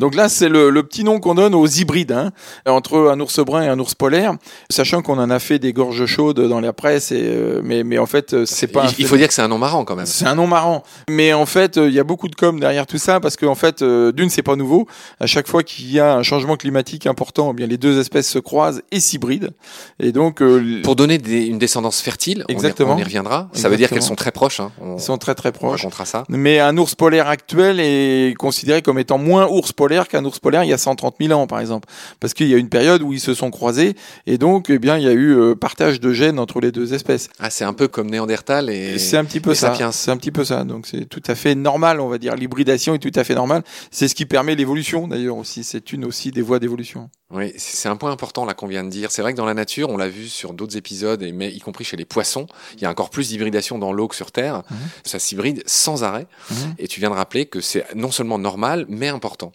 Donc 0.00 0.14
là, 0.14 0.30
c'est 0.30 0.48
le, 0.48 0.70
le, 0.70 0.82
petit 0.82 1.04
nom 1.04 1.20
qu'on 1.20 1.34
donne 1.34 1.54
aux 1.54 1.66
hybrides, 1.66 2.12
hein, 2.12 2.32
entre 2.64 3.10
un 3.10 3.20
ours 3.20 3.38
brun 3.40 3.62
et 3.62 3.68
un 3.68 3.78
ours 3.78 3.94
polaire, 3.94 4.34
sachant 4.70 5.02
qu'on 5.02 5.18
en 5.18 5.28
a 5.28 5.38
fait 5.38 5.58
des 5.58 5.74
gorges 5.74 6.06
chaudes 6.06 6.40
dans 6.40 6.60
la 6.60 6.72
presse, 6.72 7.12
et, 7.12 7.20
euh, 7.22 7.60
mais, 7.62 7.84
mais 7.84 7.98
en 7.98 8.06
fait, 8.06 8.32
euh, 8.32 8.46
c'est 8.46 8.66
pas. 8.66 8.86
Il, 8.98 9.06
faut 9.06 9.18
dire 9.18 9.28
que 9.28 9.34
c'est 9.34 9.42
un 9.42 9.48
nom 9.48 9.58
marrant 9.58 9.84
quand 9.84 9.96
même. 9.96 10.06
C'est 10.06 10.24
un 10.24 10.34
nom 10.34 10.46
marrant, 10.46 10.84
mais 11.10 11.34
en 11.34 11.44
fait, 11.44 11.76
euh, 11.76 11.88
il 11.88 11.94
y 11.94 11.98
a 11.98 12.04
beaucoup 12.04 12.28
de 12.28 12.34
com 12.34 12.58
derrière 12.58 12.86
tout 12.86 12.96
ça, 12.96 13.20
parce 13.20 13.36
qu'en 13.36 13.54
fait, 13.54 13.84
d'une, 13.84 14.30
c'est 14.30 14.42
pas 14.42 14.56
nouveau. 14.56 14.86
À 15.20 15.26
chaque 15.26 15.46
fois 15.46 15.62
qu'il 15.62 15.92
y 15.92 16.00
a 16.00 16.14
un 16.14 16.22
changement 16.22 16.56
climatique 16.56 17.06
important, 17.06 17.50
eh 17.52 17.54
bien 17.54 17.66
les 17.66 17.76
deux 17.76 18.00
espèces 18.00 18.28
se 18.28 18.38
croisent 18.38 18.80
et 18.90 19.00
s'hybrident, 19.00 19.50
et 19.98 20.12
donc. 20.12 20.42
Pour 20.82 20.96
donner 20.96 21.18
des, 21.18 21.44
une 21.44 21.58
descendance 21.58 22.00
fertile, 22.00 22.44
exactement. 22.48 22.94
On 22.94 22.98
y, 22.98 23.09
reviendra. 23.10 23.48
Ça 23.52 23.68
veut 23.68 23.76
dire 23.76 23.90
qu'elles 23.90 24.02
sont 24.02 24.14
très 24.14 24.32
proches. 24.32 24.60
Hein. 24.60 24.72
Ils 24.96 25.00
sont 25.00 25.18
très 25.18 25.34
très 25.34 25.52
proches. 25.52 25.84
On 25.84 26.04
ça. 26.04 26.24
Mais 26.28 26.60
un 26.60 26.76
ours 26.78 26.94
polaire 26.94 27.28
actuel 27.28 27.80
est 27.80 28.34
considéré 28.38 28.80
comme 28.82 28.98
étant 28.98 29.18
moins 29.18 29.46
ours 29.48 29.72
polaire 29.72 30.08
qu'un 30.08 30.24
ours 30.24 30.38
polaire 30.38 30.64
il 30.64 30.70
y 30.70 30.72
a 30.72 30.78
130 30.78 31.16
000 31.20 31.38
ans, 31.38 31.46
par 31.46 31.60
exemple. 31.60 31.88
Parce 32.20 32.32
qu'il 32.32 32.48
y 32.48 32.54
a 32.54 32.56
une 32.56 32.68
période 32.68 33.02
où 33.02 33.12
ils 33.12 33.20
se 33.20 33.34
sont 33.34 33.50
croisés 33.50 33.96
et 34.26 34.38
donc, 34.38 34.70
eh 34.70 34.78
bien, 34.78 34.96
il 34.96 35.04
y 35.04 35.08
a 35.08 35.12
eu 35.12 35.34
euh, 35.34 35.54
partage 35.54 36.00
de 36.00 36.12
gènes 36.12 36.38
entre 36.38 36.60
les 36.60 36.72
deux 36.72 36.94
espèces. 36.94 37.28
Ah, 37.38 37.50
c'est 37.50 37.64
un 37.64 37.72
peu 37.72 37.88
comme 37.88 38.10
Néandertal 38.10 38.70
et. 38.70 38.98
C'est 38.98 39.16
un 39.16 39.24
petit 39.24 39.40
peu 39.40 39.54
ça. 39.54 39.74
C'est 39.92 40.10
un 40.10 40.16
petit 40.16 40.30
peu 40.30 40.44
ça. 40.44 40.64
Donc, 40.64 40.86
c'est 40.86 41.06
tout 41.06 41.22
à 41.26 41.34
fait 41.34 41.54
normal, 41.54 42.00
on 42.00 42.08
va 42.08 42.18
dire. 42.18 42.36
L'hybridation 42.36 42.94
est 42.94 42.98
tout 42.98 43.12
à 43.14 43.24
fait 43.24 43.34
normale. 43.34 43.62
C'est 43.90 44.08
ce 44.08 44.14
qui 44.14 44.26
permet 44.26 44.54
l'évolution, 44.54 45.08
d'ailleurs, 45.08 45.36
aussi. 45.36 45.64
C'est 45.64 45.92
une 45.92 46.04
aussi 46.04 46.30
des 46.30 46.42
voies 46.42 46.58
d'évolution. 46.58 47.10
Oui, 47.32 47.52
c'est 47.58 47.88
un 47.88 47.94
point 47.94 48.10
important 48.10 48.44
là 48.44 48.54
qu'on 48.54 48.66
vient 48.66 48.82
de 48.82 48.88
dire. 48.88 49.12
C'est 49.12 49.22
vrai 49.22 49.32
que 49.32 49.36
dans 49.36 49.44
la 49.44 49.54
nature, 49.54 49.88
on 49.88 49.96
l'a 49.96 50.08
vu 50.08 50.28
sur 50.28 50.52
d'autres 50.52 50.76
épisodes, 50.76 51.22
et 51.22 51.30
mais 51.30 51.52
y 51.52 51.60
compris 51.60 51.84
chez 51.84 51.96
les 51.96 52.04
poissons, 52.04 52.46
il 52.74 52.82
y 52.82 52.86
a 52.86 52.90
encore 52.90 53.08
plus 53.08 53.28
d'hybridation 53.28 53.78
dans 53.78 53.92
l'eau 53.92 54.08
que 54.08 54.16
sur 54.16 54.32
Terre. 54.32 54.62
Mhm. 54.68 54.76
Ça 55.04 55.18
s'hybride 55.20 55.62
sans 55.64 56.02
arrêt. 56.02 56.26
Mhm. 56.50 56.74
Et 56.78 56.88
tu 56.88 56.98
viens 56.98 57.10
de 57.10 57.14
rappeler 57.14 57.46
que 57.46 57.60
c'est 57.60 57.84
non 57.94 58.10
seulement 58.10 58.38
normal, 58.38 58.84
mais 58.88 59.08
important. 59.08 59.52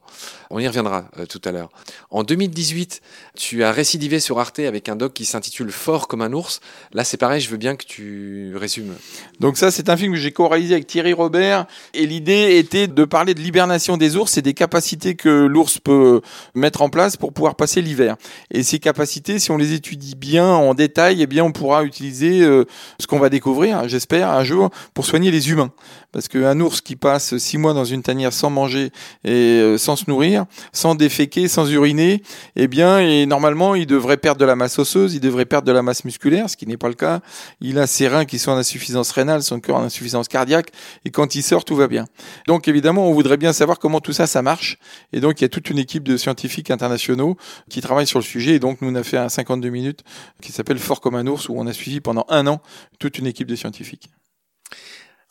On 0.49 0.59
y 0.59 0.67
reviendra 0.67 1.05
euh, 1.19 1.25
tout 1.25 1.41
à 1.43 1.51
l'heure. 1.51 1.69
En 2.11 2.23
2018, 2.23 3.01
tu 3.35 3.65
as 3.65 3.73
récidivé 3.73 4.21
sur 4.21 4.39
Arte 4.39 4.59
avec 4.59 4.87
un 4.87 4.95
doc 4.95 5.13
qui 5.13 5.25
s'intitule 5.25 5.71
Fort 5.71 6.07
comme 6.07 6.21
un 6.21 6.31
ours. 6.31 6.61
Là, 6.93 7.03
c'est 7.03 7.17
pareil, 7.17 7.41
je 7.41 7.49
veux 7.49 7.57
bien 7.57 7.75
que 7.75 7.85
tu 7.85 8.53
résumes. 8.55 8.95
Donc 9.41 9.57
ça, 9.57 9.69
c'est 9.69 9.89
un 9.89 9.97
film 9.97 10.13
que 10.13 10.19
j'ai 10.19 10.31
co-réalisé 10.31 10.75
avec 10.75 10.87
Thierry 10.87 11.11
Robert, 11.11 11.65
et 11.93 12.05
l'idée 12.05 12.57
était 12.57 12.87
de 12.87 13.03
parler 13.03 13.33
de 13.33 13.41
l'hibernation 13.41 13.97
des 13.97 14.15
ours 14.15 14.37
et 14.37 14.41
des 14.41 14.53
capacités 14.53 15.15
que 15.15 15.29
l'ours 15.45 15.79
peut 15.79 16.21
mettre 16.53 16.81
en 16.81 16.89
place 16.89 17.17
pour 17.17 17.33
pouvoir 17.33 17.55
passer 17.55 17.64
l'hiver. 17.81 18.15
Et 18.51 18.63
ces 18.63 18.79
capacités, 18.79 19.39
si 19.39 19.51
on 19.51 19.57
les 19.57 19.73
étudie 19.73 20.15
bien 20.15 20.47
en 20.47 20.73
détail, 20.73 21.21
eh 21.21 21.27
bien, 21.27 21.43
on 21.43 21.51
pourra 21.51 21.83
utiliser 21.83 22.41
euh, 22.41 22.65
ce 22.99 23.07
qu'on 23.07 23.19
va 23.19 23.29
découvrir, 23.29 23.87
j'espère, 23.87 24.29
un 24.29 24.43
jour, 24.43 24.69
pour 24.93 25.05
soigner 25.05 25.31
les 25.31 25.49
humains. 25.49 25.71
Parce 26.15 26.29
qu'un 26.29 26.57
ours 26.61 26.79
qui 26.79 26.95
passe 26.95 27.35
six 27.35 27.57
mois 27.57 27.73
dans 27.73 27.83
une 27.83 28.01
tanière 28.01 28.31
sans 28.31 28.49
manger 28.49 28.93
et 29.25 29.31
euh, 29.31 29.77
sans 29.77 29.97
se 29.97 30.05
nourrir, 30.07 30.45
sans 30.71 30.95
déféquer, 30.95 31.49
sans 31.49 31.69
uriner, 31.69 32.23
eh 32.55 32.69
bien, 32.69 32.99
et 32.99 33.25
normalement, 33.25 33.75
il 33.75 33.85
devrait 33.85 34.15
perdre 34.15 34.39
de 34.39 34.45
la 34.45 34.55
masse 34.55 34.79
osseuse, 34.79 35.13
il 35.13 35.19
devrait 35.19 35.43
perdre 35.43 35.67
de 35.67 35.73
la 35.73 35.81
masse 35.81 36.05
musculaire, 36.05 36.49
ce 36.49 36.55
qui 36.55 36.67
n'est 36.67 36.77
pas 36.77 36.87
le 36.87 36.93
cas. 36.93 37.19
Il 37.59 37.77
a 37.79 37.85
ses 37.85 38.07
reins 38.07 38.23
qui 38.23 38.39
sont 38.39 38.51
en 38.51 38.55
insuffisance 38.55 39.11
rénale, 39.11 39.43
son 39.43 39.59
cœur 39.59 39.75
en 39.75 39.83
insuffisance 39.83 40.29
cardiaque, 40.29 40.71
et 41.03 41.09
quand 41.09 41.35
il 41.35 41.43
sort, 41.43 41.65
tout 41.65 41.75
va 41.75 41.89
bien. 41.89 42.05
Donc, 42.47 42.69
évidemment, 42.69 43.09
on 43.09 43.13
voudrait 43.13 43.35
bien 43.35 43.51
savoir 43.51 43.77
comment 43.77 43.99
tout 43.99 44.13
ça, 44.13 44.25
ça 44.25 44.41
marche. 44.41 44.77
Et 45.11 45.19
donc, 45.19 45.41
il 45.41 45.43
y 45.43 45.45
a 45.47 45.49
toute 45.49 45.69
une 45.69 45.79
équipe 45.79 46.03
de 46.03 46.15
scientifiques 46.15 46.71
internationaux 46.71 47.35
qui 47.69 47.81
travaillent 47.81 48.07
sur 48.07 48.19
le 48.19 48.23
sujet. 48.23 48.55
Et 48.55 48.59
donc, 48.59 48.81
nous, 48.81 48.89
on 48.89 48.95
a 48.95 49.03
fait 49.03 49.17
un 49.17 49.27
52 49.27 49.67
minutes 49.67 50.05
qui 50.41 50.53
s'appelle 50.53 50.79
Fort 50.79 51.01
comme 51.01 51.15
un 51.15 51.27
ours, 51.27 51.49
où 51.49 51.55
on 51.57 51.67
a 51.67 51.73
suivi 51.73 51.99
pendant 51.99 52.25
un 52.29 52.47
an 52.47 52.61
toute 52.99 53.17
une 53.17 53.27
équipe 53.27 53.49
de 53.49 53.57
scientifiques. 53.57 54.09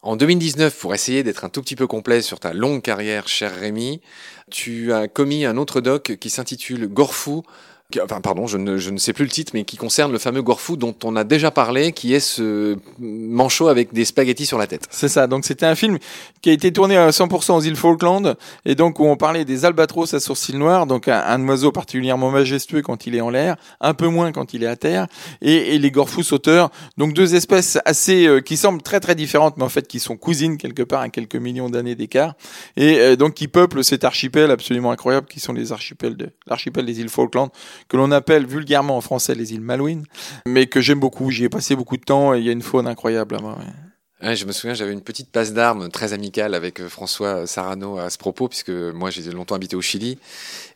En 0.05 0.17
2019, 0.17 0.79
pour 0.81 0.93
essayer 0.93 1.23
d'être 1.23 1.47
un 1.47 1.49
tout 1.49 1.63
petit 1.63 1.77
peu 1.77 1.87
complet 1.87 2.21
sur 2.21 2.39
ta 2.39 2.53
longue 2.53 2.83
carrière, 2.83 3.27
cher 3.27 3.51
Rémi, 3.59 4.03
tu 4.51 4.93
as 4.93 5.09
commis 5.09 5.47
un 5.47 5.57
autre 5.57 5.81
doc 5.81 6.19
qui 6.21 6.29
s'intitule 6.29 6.89
Gorfou, 6.89 7.43
enfin 8.03 8.21
pardon, 8.21 8.47
je 8.47 8.57
ne, 8.57 8.77
je 8.77 8.91
ne 8.91 8.99
sais 8.99 9.13
plus 9.13 9.25
le 9.25 9.31
titre, 9.31 9.53
mais 9.55 9.65
qui 9.65 9.77
concerne 9.77 10.11
le 10.11 10.19
fameux 10.19 10.43
Gorfou 10.43 10.77
dont 10.77 10.95
on 11.05 11.17
a 11.17 11.25
déjà 11.25 11.51
parlé, 11.51 11.93
qui 11.93 12.15
est 12.15 12.21
ce 12.21 12.77
manchot 12.99 13.69
avec 13.69 13.93
des 13.93 14.05
spaghettis 14.05 14.47
sur 14.47 14.59
la 14.59 14.67
tête. 14.67 14.87
C'est 14.91 15.09
ça. 15.09 15.27
Donc 15.27 15.45
c'était 15.45 15.67
un 15.67 15.75
film 15.75 15.99
qui 16.41 16.51
a 16.51 16.53
été 16.53 16.73
tourné 16.73 16.97
à 16.97 17.11
100% 17.11 17.53
aux 17.53 17.61
îles 17.61 17.77
Falkland 17.77 18.37
et 18.65 18.75
donc 18.75 18.99
où 19.01 19.05
on 19.05 19.17
parlait 19.17 19.45
des 19.45 19.65
albatros 19.65 20.15
à 20.15 20.21
sourcils 20.21 20.57
noirs, 20.57 20.87
donc 20.87 21.09
un, 21.09 21.49
oiseau 21.49 21.73
particulièrement 21.73 22.31
majestueux 22.31 22.83
quand 22.83 23.07
il 23.07 23.15
est 23.15 23.21
en 23.21 23.31
l'air, 23.31 23.57
un 23.81 23.95
peu 23.95 24.09
moins 24.09 24.33
quand 24.33 24.55
il 24.55 24.63
est 24.63 24.69
à 24.69 24.77
terre, 24.77 25.07
et, 25.43 25.75
et 25.75 25.79
les 25.79 25.91
Gorfous 25.91 26.23
sauteurs, 26.23 26.71
donc 26.97 27.13
deux 27.13 27.35
espèces 27.35 27.79
assez 27.85 28.27
euh, 28.27 28.41
qui 28.41 28.57
semblent 28.57 28.83
très 28.83 29.01
très 29.01 29.15
différentes, 29.15 29.57
mais 29.57 29.65
en 29.65 29.69
fait 29.69 29.87
qui 29.87 30.01
sont 30.01 30.17
cousines 30.17 30.57
quelque 30.57 30.83
part 30.83 31.01
à 31.01 31.09
quelques 31.11 31.37
millions 31.37 31.69
d'années 31.69 31.95
d'écart, 31.95 32.35
et 32.77 32.99
euh, 32.99 33.17
donc 33.17 33.35
qui 33.35 33.49
peuplent 33.49 33.85
cet 33.85 34.05
archipel 34.05 34.51
absolument 34.51 34.91
incroyable 34.91 35.27
qui 35.27 35.41
sont 35.41 35.53
les 35.53 35.73
archipels 35.73 36.17
de 36.17 36.31
l'archipel 36.47 36.87
des 36.87 37.01
îles 37.01 37.09
Falkland 37.09 37.51
que 37.89 37.97
l'on 37.97 38.11
appelle 38.11 38.47
vulgairement 38.47 38.97
en 38.97 39.01
français 39.01 39.35
les 39.35 39.53
îles 39.53 39.61
Malouines, 39.61 40.05
mais 40.47 40.67
que 40.67 40.81
j'aime 40.81 41.01
beaucoup. 41.01 41.31
J'y 41.31 41.45
ai 41.45 41.49
passé 41.49 41.77
beaucoup 41.77 41.97
de 41.97 42.05
temps 42.05 42.35
et 42.35 42.39
il 42.39 42.45
y 42.45 42.49
a 42.49 42.53
une 42.53 42.63
faune 42.63 42.87
incroyable 42.87 43.37
là-bas. 43.37 43.59
Ouais, 44.23 44.37
je 44.37 44.47
me 44.47 44.53
souviens, 44.53 44.73
j'avais 44.73 44.93
une 44.93 45.03
petite 45.03 45.31
passe 45.31 45.53
d'armes 45.53 45.91
très 45.91 46.15
amicale 46.15 46.55
avec 46.55 46.81
euh, 46.81 46.89
François 46.89 47.47
Sarano 47.47 47.99
à 47.99 48.09
ce 48.09 48.17
propos, 48.17 48.49
puisque 48.49 48.71
moi 48.71 49.11
j'ai 49.11 49.23
longtemps 49.31 49.57
habité 49.57 49.77
au 49.77 49.83
Chili. 49.83 50.19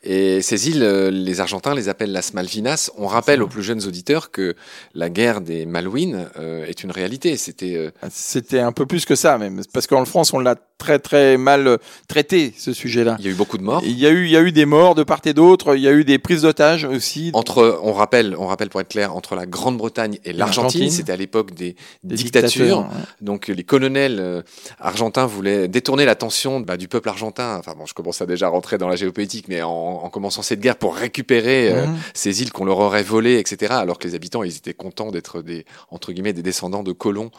Et 0.03 0.43
ces 0.43 0.69
îles, 0.69 0.83
euh, 0.83 1.11
les 1.11 1.41
Argentins 1.41 1.75
les 1.75 1.89
appellent 1.89 2.13
las 2.13 2.35
Malvinas. 2.35 2.91
On 2.99 3.07
rappelle 3.07 3.43
aux 3.43 3.47
plus 3.47 3.63
jeunes 3.63 3.87
auditeurs 3.87 4.33
que 4.33 4.55
la 4.93 5.09
guerre 5.09 5.41
des 5.41 5.65
Malouines 5.65 6.29
euh, 6.39 6.67
est 6.67 6.83
une 6.83 6.91
réalité. 6.91 7.39
C'était 7.39 7.91
c'était 8.11 8.61
un 8.61 8.73
peu 8.73 8.85
plus 8.85 9.07
que 9.07 9.15
ça, 9.15 9.39
même, 9.39 9.63
parce 9.73 9.87
qu'en 9.87 10.05
France 10.05 10.35
on 10.35 10.41
l'a 10.41 10.57
très 10.79 10.99
très 10.99 11.37
mal 11.37 11.79
traité 12.07 12.55
ce 12.57 12.73
sujet-là. 12.73 13.17
Il 13.19 13.25
y 13.25 13.29
a 13.29 13.33
eu 13.33 13.35
beaucoup 13.35 13.59
de 13.59 13.63
morts. 13.63 13.83
Il 13.85 13.99
y 13.99 14.07
a 14.07 14.11
eu 14.11 14.25
il 14.25 14.31
y 14.31 14.37
a 14.37 14.41
eu 14.41 14.53
des 14.53 14.67
mords 14.67 14.95
de 14.95 15.03
part 15.03 15.19
et 15.25 15.35
d'autre. 15.35 15.75
Il 15.75 15.83
y 15.83 15.89
a 15.89 15.93
eu 15.93 16.05
des 16.05 16.19
prises 16.19 16.43
d'otages 16.43 16.85
aussi. 16.85 17.31
Entre, 17.33 17.81
on 17.83 17.93
rappelle, 17.93 18.37
on 18.39 18.47
rappelle 18.47 18.69
pour 18.69 18.81
être 18.81 18.89
clair, 18.89 19.17
entre 19.17 19.35
la 19.35 19.47
Grande-Bretagne 19.47 20.19
et 20.25 20.33
l'Argentine, 20.33 20.91
c'était 20.91 21.13
à 21.13 21.17
l'époque 21.17 21.55
des, 21.55 21.77
dictatures. 22.05 22.89
Donc 23.21 23.49
les 23.49 23.65
colonels 23.65 24.19
euh, 24.21 24.43
argentins 24.81 25.27
voulaient 25.27 25.69
détourner 25.69 26.05
l'attention 26.05 26.61
bah, 26.61 26.77
du 26.77 26.89
peuple 26.89 27.09
argentin. 27.09 27.57
Enfin 27.59 27.75
bon, 27.77 27.87
je 27.87 27.95
commence 27.95 28.23
à 28.23 28.27
déjà 28.27 28.49
rentrer 28.49 28.79
dans 28.79 28.89
la 28.89 28.97
géopolitique, 28.97 29.47
mais 29.49 29.63
en, 29.63 29.71
en 29.71 30.11
commençant 30.11 30.43
cette 30.43 30.61
guerre 30.61 30.77
pour 30.77 30.95
récupérer 30.95 31.73
euh, 31.73 31.87
mhm. 31.87 31.97
ces 32.15 32.43
îles 32.43 32.53
qu'on 32.53 32.65
leur 32.65 32.79
aurait 32.79 33.03
volées, 33.03 33.39
etc. 33.39 33.73
Alors 33.75 33.99
que 33.99 34.07
les 34.07 34.15
habitants, 34.15 34.43
ils 34.43 34.57
étaient 34.57 34.75
contents 34.75 35.11
d'être 35.11 35.43
des 35.43 35.65
entre 35.91 36.13
guillemets 36.13 36.33
des 36.33 36.43
descendants 36.43 36.83
de 36.83 36.93
colons 36.93 37.31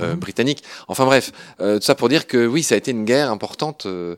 euh, 0.00 0.14
mhm. 0.14 0.18
britanniques. 0.18 0.64
Enfin 0.88 1.04
bref, 1.04 1.32
tout 1.58 1.80
ça 1.82 1.94
pour 1.94 2.08
dire 2.08 2.26
que 2.26 2.46
oui, 2.46 2.62
ça 2.62 2.74
a 2.74 2.78
été 2.78 2.87
une 2.90 3.04
guerre 3.04 3.30
importante. 3.30 3.86
Euh, 3.86 4.16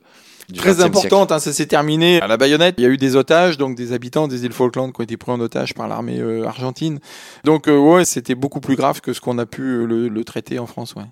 Très 0.56 0.82
importante, 0.82 1.30
hein, 1.30 1.38
ça 1.38 1.52
s'est 1.52 1.66
terminé 1.66 2.20
à 2.20 2.26
la 2.26 2.36
baïonnette. 2.36 2.74
Il 2.78 2.82
y 2.82 2.86
a 2.86 2.90
eu 2.90 2.96
des 2.96 3.14
otages, 3.14 3.56
donc 3.56 3.76
des 3.76 3.92
habitants 3.92 4.26
des 4.26 4.44
îles 4.44 4.52
Falkland 4.52 4.92
qui 4.92 5.00
ont 5.00 5.04
été 5.04 5.16
pris 5.16 5.30
en 5.30 5.38
otage 5.38 5.74
par 5.74 5.86
l'armée 5.86 6.18
euh, 6.18 6.44
argentine. 6.44 6.98
Donc 7.44 7.68
euh, 7.68 7.78
ouais, 7.78 8.04
c'était 8.04 8.34
beaucoup 8.34 8.60
plus 8.60 8.74
grave 8.74 9.00
que 9.00 9.12
ce 9.12 9.20
qu'on 9.20 9.38
a 9.38 9.46
pu 9.46 9.86
le, 9.86 10.08
le 10.08 10.24
traiter 10.24 10.58
en 10.58 10.66
France. 10.66 10.94
Ouais. 10.96 11.04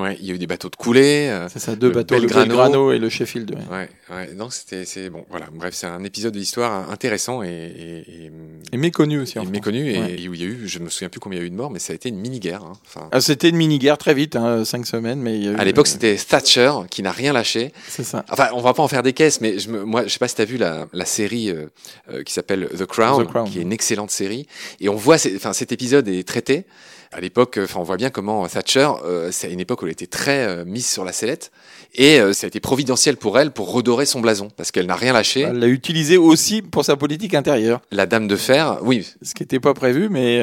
Ouais, 0.00 0.16
il 0.20 0.26
y 0.26 0.30
a 0.30 0.34
eu 0.34 0.38
des 0.38 0.46
bateaux 0.46 0.70
de 0.70 0.76
coulée. 0.76 1.28
Euh, 1.28 1.48
c'est 1.48 1.58
ça, 1.58 1.76
deux 1.76 1.90
bateaux, 1.90 2.14
Belgrano. 2.14 2.44
le 2.44 2.48
Belgrano 2.48 2.92
et 2.92 2.98
le 2.98 3.08
Sheffield. 3.08 3.50
Ouais, 3.50 3.88
ouais, 4.08 4.16
ouais. 4.16 4.34
donc 4.34 4.52
c'était, 4.52 4.84
c'est 4.84 5.10
bon, 5.10 5.24
voilà. 5.28 5.48
Bref, 5.52 5.74
c'est 5.74 5.86
un 5.86 6.02
épisode 6.04 6.32
de 6.32 6.38
l'histoire 6.38 6.90
intéressant 6.90 7.42
et, 7.42 7.48
et, 7.48 8.30
et, 8.72 8.76
méconnu 8.76 9.20
aussi. 9.20 9.38
Et 9.38 9.46
méconnu 9.46 9.90
et, 9.90 10.28
où 10.28 10.34
il 10.34 10.40
y 10.40 10.44
a 10.44 10.48
eu, 10.48 10.66
je 10.66 10.78
me 10.78 10.88
souviens 10.88 11.08
plus 11.08 11.20
combien 11.20 11.38
il 11.38 11.42
y 11.42 11.44
a 11.44 11.46
eu 11.46 11.50
de 11.50 11.56
morts, 11.56 11.70
mais 11.70 11.78
ça 11.78 11.92
a 11.92 11.96
été 11.96 12.08
une 12.08 12.18
mini 12.18 12.40
guerre. 12.40 12.62
Hein. 12.62 12.72
Enfin, 12.86 13.08
ah, 13.12 13.20
c'était 13.20 13.50
une 13.50 13.56
mini 13.56 13.78
guerre 13.78 13.98
très 13.98 14.14
vite, 14.14 14.36
hein, 14.36 14.64
cinq 14.64 14.86
semaines, 14.86 15.20
mais 15.20 15.36
il 15.36 15.44
y 15.44 15.48
a 15.48 15.52
eu, 15.52 15.56
à 15.56 15.64
l'époque 15.64 15.86
c'était 15.86 16.16
Thatcher 16.16 16.72
qui 16.90 17.02
n'a 17.02 17.12
rien 17.12 17.32
lâché. 17.32 17.72
C'est 17.88 18.04
ça. 18.04 18.24
Enfin, 18.30 18.48
on 18.54 18.60
va 18.60 18.72
pas 18.72 18.82
en 18.82 18.88
faire 18.88 19.02
des 19.02 19.12
caisses, 19.12 19.40
mais 19.40 19.58
je 19.58 19.70
me, 19.70 19.84
moi, 19.84 20.04
je 20.04 20.08
sais 20.08 20.18
pas 20.18 20.28
si 20.28 20.36
t'as 20.36 20.44
vu 20.44 20.56
la, 20.56 20.86
la 20.92 21.04
série 21.04 21.50
euh, 21.50 21.66
euh, 22.12 22.22
qui 22.22 22.32
s'appelle 22.32 22.68
The 22.76 22.86
Crown, 22.86 23.24
The 23.24 23.28
Crown, 23.28 23.50
qui 23.50 23.58
est 23.58 23.62
une 23.62 23.72
excellente 23.72 24.10
série, 24.10 24.46
et 24.80 24.88
on 24.88 24.96
voit, 24.96 25.16
enfin, 25.36 25.52
cet 25.52 25.72
épisode 25.72 26.08
est 26.08 26.26
traité 26.26 26.64
à 27.12 27.20
l'époque, 27.20 27.58
enfin, 27.60 27.80
on 27.80 27.82
voit 27.82 27.96
bien 27.96 28.10
comment 28.10 28.46
Thatcher, 28.46 28.88
euh, 29.04 29.30
c'est 29.32 29.50
une 29.50 29.58
époque 29.58 29.82
où 29.82 29.86
elle 29.86 29.92
était 29.92 30.06
très 30.06 30.46
euh, 30.46 30.64
mise 30.64 30.86
sur 30.86 31.04
la 31.04 31.12
sellette, 31.12 31.50
et 31.94 32.20
euh, 32.20 32.32
ça 32.32 32.46
a 32.46 32.48
été 32.48 32.60
providentiel 32.60 33.16
pour 33.16 33.38
elle 33.38 33.50
pour 33.50 33.72
redorer 33.72 34.06
son 34.06 34.20
blason, 34.20 34.48
parce 34.56 34.70
qu'elle 34.70 34.86
n'a 34.86 34.94
rien 34.94 35.12
lâché. 35.12 35.40
Elle 35.40 35.58
l'a 35.58 35.66
utilisé 35.66 36.16
aussi 36.16 36.62
pour 36.62 36.84
sa 36.84 36.96
politique 36.96 37.34
intérieure. 37.34 37.80
La 37.90 38.06
Dame 38.06 38.28
de 38.28 38.36
Fer, 38.36 38.78
oui. 38.82 39.08
Ce 39.22 39.34
qui 39.34 39.42
n'était 39.42 39.58
pas 39.58 39.74
prévu, 39.74 40.08
mais 40.08 40.40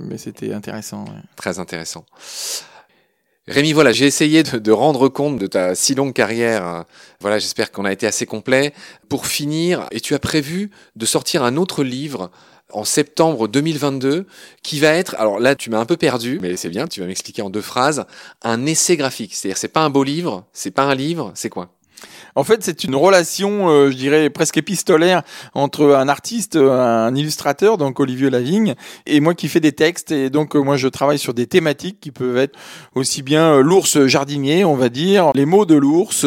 mais 0.00 0.18
c'était 0.18 0.52
intéressant. 0.52 1.06
Très 1.36 1.58
intéressant. 1.58 2.04
Rémi, 3.46 3.74
voilà, 3.74 3.92
j'ai 3.92 4.06
essayé 4.06 4.42
de, 4.42 4.58
de, 4.58 4.72
rendre 4.72 5.08
compte 5.08 5.38
de 5.38 5.46
ta 5.46 5.74
si 5.74 5.94
longue 5.94 6.14
carrière. 6.14 6.84
Voilà, 7.20 7.38
j'espère 7.38 7.72
qu'on 7.72 7.84
a 7.84 7.92
été 7.92 8.06
assez 8.06 8.24
complet. 8.24 8.72
Pour 9.10 9.26
finir, 9.26 9.86
et 9.90 10.00
tu 10.00 10.14
as 10.14 10.18
prévu 10.18 10.70
de 10.96 11.04
sortir 11.04 11.42
un 11.42 11.58
autre 11.58 11.84
livre 11.84 12.30
en 12.72 12.84
septembre 12.84 13.48
2022 13.48 14.26
qui 14.62 14.80
va 14.80 14.88
être, 14.88 15.14
alors 15.18 15.38
là 15.38 15.54
tu 15.54 15.70
m'as 15.70 15.78
un 15.78 15.86
peu 15.86 15.96
perdu, 15.96 16.38
mais 16.40 16.56
c'est 16.56 16.70
bien, 16.70 16.86
tu 16.86 17.00
vas 17.00 17.06
m'expliquer 17.06 17.42
en 17.42 17.50
deux 17.50 17.60
phrases, 17.60 18.06
un 18.42 18.66
essai 18.66 18.96
graphique. 18.96 19.34
C'est-à-dire 19.34 19.58
c'est 19.58 19.68
pas 19.68 19.82
un 19.82 19.90
beau 19.90 20.04
livre, 20.04 20.46
c'est 20.52 20.70
pas 20.70 20.84
un 20.84 20.94
livre, 20.94 21.32
c'est 21.34 21.50
quoi? 21.50 21.70
En 22.36 22.42
fait, 22.42 22.64
c'est 22.64 22.82
une 22.82 22.96
relation, 22.96 23.68
euh, 23.68 23.90
je 23.90 23.96
dirais, 23.96 24.28
presque 24.28 24.56
épistolaire 24.56 25.22
entre 25.54 25.94
un 25.94 26.08
artiste, 26.08 26.56
un 26.56 27.14
illustrateur, 27.14 27.78
donc 27.78 28.00
Olivier 28.00 28.28
Lavigne, 28.28 28.74
et 29.06 29.20
moi 29.20 29.34
qui 29.34 29.48
fais 29.48 29.60
des 29.60 29.72
textes. 29.72 30.10
Et 30.10 30.30
donc, 30.30 30.56
euh, 30.56 30.60
moi, 30.60 30.76
je 30.76 30.88
travaille 30.88 31.18
sur 31.18 31.32
des 31.32 31.46
thématiques 31.46 32.00
qui 32.00 32.10
peuvent 32.10 32.36
être 32.36 32.58
aussi 32.96 33.22
bien 33.22 33.54
euh, 33.54 33.62
l'ours 33.62 34.06
jardinier, 34.06 34.64
on 34.64 34.74
va 34.74 34.88
dire, 34.88 35.30
les 35.34 35.46
mots 35.46 35.64
de 35.64 35.76
l'ours, 35.76 36.26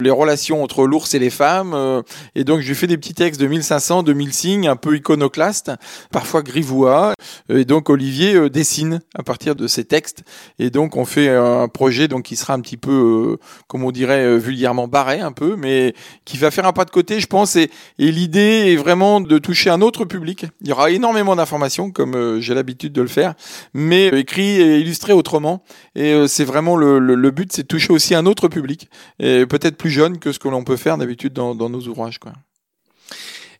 les 0.00 0.10
relations 0.10 0.62
entre 0.62 0.86
l'ours 0.86 1.14
et 1.14 1.18
les 1.18 1.30
femmes. 1.30 2.02
et 2.34 2.44
donc, 2.44 2.60
je 2.60 2.68
lui 2.68 2.74
fais 2.74 2.86
des 2.86 2.98
petits 2.98 3.14
textes 3.14 3.40
de 3.40 3.46
1500, 3.46 4.02
2000 4.02 4.32
signes, 4.32 4.68
un 4.68 4.76
peu 4.76 4.96
iconoclastes, 4.96 5.72
parfois 6.10 6.42
grivois. 6.42 7.14
Et 7.48 7.64
donc, 7.64 7.88
Olivier 7.88 8.50
dessine 8.50 9.00
à 9.14 9.22
partir 9.22 9.56
de 9.56 9.66
ces 9.66 9.84
textes. 9.84 10.22
Et 10.58 10.70
donc, 10.70 10.96
on 10.96 11.04
fait 11.04 11.28
un 11.28 11.68
projet 11.68 12.08
donc 12.08 12.24
qui 12.24 12.36
sera 12.36 12.54
un 12.54 12.60
petit 12.60 12.76
peu, 12.76 13.38
comme 13.68 13.84
on 13.84 13.90
dirait 13.90 14.38
vulgairement, 14.38 14.88
barré 14.88 15.20
un 15.20 15.32
peu 15.32 15.45
mais 15.56 15.94
qui 16.24 16.36
va 16.36 16.50
faire 16.50 16.66
un 16.66 16.72
pas 16.72 16.84
de 16.84 16.90
côté, 16.90 17.20
je 17.20 17.26
pense. 17.26 17.56
Et, 17.56 17.70
l'idée 17.98 18.72
est 18.72 18.76
vraiment 18.76 19.20
de 19.20 19.38
toucher 19.38 19.70
un 19.70 19.80
autre 19.80 20.04
public. 20.04 20.46
Il 20.62 20.68
y 20.68 20.72
aura 20.72 20.90
énormément 20.90 21.36
d'informations, 21.36 21.90
comme 21.90 22.14
euh, 22.14 22.40
j'ai 22.40 22.54
l'habitude 22.54 22.92
de 22.92 23.02
le 23.02 23.08
faire, 23.08 23.34
mais 23.74 24.12
euh, 24.12 24.18
écrit 24.18 24.60
et 24.60 24.80
illustré 24.80 25.12
autrement. 25.12 25.62
Et 25.94 26.12
euh, 26.12 26.26
c'est 26.26 26.44
vraiment 26.44 26.76
le, 26.76 27.30
but, 27.30 27.52
c'est 27.52 27.62
de 27.62 27.68
toucher 27.68 27.92
aussi 27.92 28.14
un 28.14 28.26
autre 28.26 28.48
public, 28.48 28.88
peut-être 29.18 29.76
plus 29.76 29.90
jeune 29.90 30.18
que 30.18 30.32
ce 30.32 30.38
que 30.38 30.48
l'on 30.48 30.64
peut 30.64 30.76
faire 30.76 30.96
d'habitude 30.96 31.32
dans, 31.32 31.54
dans 31.54 31.68
nos 31.68 31.80
ouvrages. 31.82 32.18
Quoi. 32.18 32.32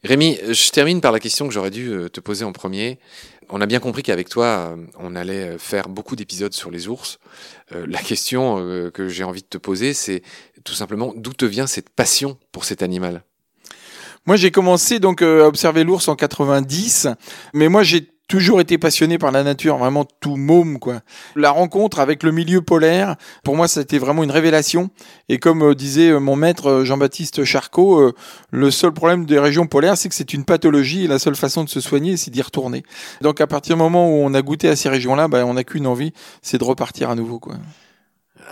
Rémi, 0.07 0.39
je 0.43 0.71
termine 0.71 1.01
par 1.01 1.13
la 1.13 1.21
question 1.21 1.49
que 1.49 1.53
j'aurais 1.53 1.71
dû 1.71 1.91
te 2.13 2.21
poser 2.21 2.45
en 2.45 2.53
premier. 2.53 2.99
On 3.49 3.61
a 3.61 3.67
bien 3.67 3.81
compris 3.81 4.03
qu'avec 4.03 4.29
toi, 4.29 4.77
on 4.99 5.15
allait 5.17 5.59
faire 5.59 5.89
beaucoup 5.89 6.17
d'épisodes 6.17 6.53
sur 6.53 6.71
les 6.71 6.89
ours. 6.89 7.19
la 7.71 7.99
question 7.99 8.91
que 8.93 9.09
j'ai 9.09 9.25
envie 9.25 9.43
de 9.43 9.47
te 9.47 9.59
poser, 9.59 9.95
c'est 9.95 10.23
tout 10.65 10.75
simplement, 10.75 11.13
d'où 11.17 11.33
te 11.33 11.45
vient 11.45 11.67
cette 11.67 11.91
passion 11.91 12.39
pour 12.53 12.65
cet 12.65 12.83
animal? 12.83 13.25
Moi, 14.27 14.35
j'ai 14.35 14.51
commencé 14.51 14.99
donc 14.99 15.23
euh, 15.23 15.45
à 15.45 15.47
observer 15.47 15.85
l'ours 15.85 16.09
en 16.09 16.17
90, 16.17 17.07
mais 17.55 17.69
moi 17.69 17.85
j'ai 17.85 18.11
toujours 18.29 18.61
été 18.61 18.79
passionné 18.79 19.19
par 19.19 19.31
la 19.31 19.43
nature, 19.43 19.77
vraiment 19.79 20.05
tout 20.21 20.37
môme 20.37 20.79
quoi. 20.79 21.01
La 21.35 21.51
rencontre 21.51 22.01
avec 22.01 22.23
le 22.23 22.33
milieu 22.33 22.63
polaire, 22.63 23.17
pour 23.45 23.57
moi, 23.57 23.69
ça 23.69 23.81
a 23.81 23.83
été 23.83 23.99
vraiment 23.99 24.23
une 24.23 24.31
révélation. 24.31 24.91
Et 25.29 25.39
comme 25.39 25.63
euh, 25.63 25.75
disait 25.75 26.11
euh, 26.11 26.21
mon 26.21 26.37
maître 26.37 26.83
Jean-Baptiste 26.85 27.45
Charcot, 27.45 28.13
le 28.51 28.71
seul 28.71 28.93
problème 28.93 29.27
des 29.27 29.39
régions 29.39 29.67
polaires, 29.67 29.97
c'est 29.97 30.09
que 30.09 30.15
c'est 30.15 30.35
une 30.35 30.45
pathologie 30.45 31.05
et 31.05 31.09
la 31.09 31.19
seule 31.19 31.37
façon 31.37 31.65
de 31.65 31.69
se 31.69 31.81
soigner, 31.81 32.17
c'est 32.17 32.31
d'y 32.31 32.43
retourner. 32.43 32.83
Donc 33.21 33.41
à 33.41 33.47
partir 33.47 33.77
du 33.77 33.83
moment 33.83 34.09
où 34.09 34.15
on 34.25 34.35
a 34.35 34.43
goûté 34.43 34.69
à 34.69 34.77
ces 34.77 34.89
régions-là, 34.89 35.29
bah, 35.29 35.45
on 35.47 35.55
n'a 35.55 35.65
qu'une 35.65 35.87
envie, 35.87 36.13
c'est 36.43 36.59
de 36.59 36.65
repartir 36.65 37.11
à 37.11 37.15
nouveau 37.15 37.39
quoi. 37.39 37.57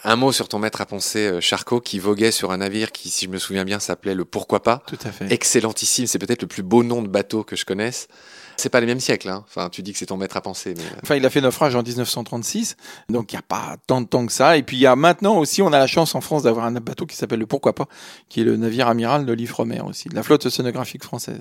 Un 0.02 0.16
mot 0.16 0.32
sur 0.32 0.48
ton 0.48 0.58
maître 0.58 0.80
à 0.80 0.86
penser, 0.86 1.26
euh, 1.26 1.40
Charcot, 1.40 1.80
qui 1.80 1.98
voguait 1.98 2.32
sur 2.32 2.50
un 2.50 2.58
navire 2.58 2.90
qui, 2.90 3.10
si 3.10 3.26
je 3.26 3.30
me 3.30 3.38
souviens 3.38 3.64
bien, 3.64 3.78
s'appelait 3.78 4.14
le 4.14 4.24
Pourquoi 4.24 4.62
pas. 4.62 4.82
Tout 4.86 4.98
à 5.04 5.12
fait. 5.12 5.32
Excellentissime, 5.32 6.06
c'est 6.06 6.18
peut-être 6.18 6.42
le 6.42 6.48
plus 6.48 6.62
beau 6.62 6.82
nom 6.82 7.00
de 7.00 7.08
bateau 7.08 7.44
que 7.44 7.54
je 7.54 7.64
connaisse. 7.64 8.08
C'est 8.56 8.68
pas 8.68 8.80
les 8.80 8.86
mêmes 8.86 9.00
siècles, 9.00 9.28
hein. 9.28 9.44
Enfin, 9.46 9.68
tu 9.68 9.82
dis 9.82 9.92
que 9.92 9.98
c'est 9.98 10.06
ton 10.06 10.16
maître 10.16 10.36
à 10.36 10.40
penser, 10.40 10.74
mais. 10.76 10.82
Euh. 10.82 11.00
Enfin, 11.02 11.16
il 11.16 11.24
a 11.26 11.30
fait 11.30 11.40
naufrage 11.40 11.74
en 11.74 11.82
1936, 11.82 12.76
donc 13.08 13.32
il 13.32 13.36
n'y 13.36 13.38
a 13.38 13.42
pas 13.42 13.76
tant 13.86 14.00
de 14.00 14.06
temps 14.06 14.24
que 14.26 14.32
ça. 14.32 14.56
Et 14.56 14.62
puis 14.62 14.76
il 14.76 14.80
y 14.80 14.86
a 14.86 14.96
maintenant 14.96 15.36
aussi, 15.38 15.62
on 15.62 15.72
a 15.72 15.78
la 15.78 15.86
chance 15.86 16.14
en 16.14 16.20
France 16.20 16.44
d'avoir 16.44 16.66
un 16.66 16.72
bateau 16.72 17.06
qui 17.06 17.16
s'appelle 17.16 17.40
le 17.40 17.46
Pourquoi 17.46 17.74
pas, 17.74 17.86
qui 18.28 18.40
est 18.40 18.44
le 18.44 18.56
navire 18.56 18.88
amiral 18.88 19.26
de 19.26 19.32
l'Ifremer 19.32 19.80
aussi, 19.80 20.08
de 20.08 20.14
la 20.14 20.22
flotte 20.22 20.46
océanographique 20.46 21.04
française. 21.04 21.40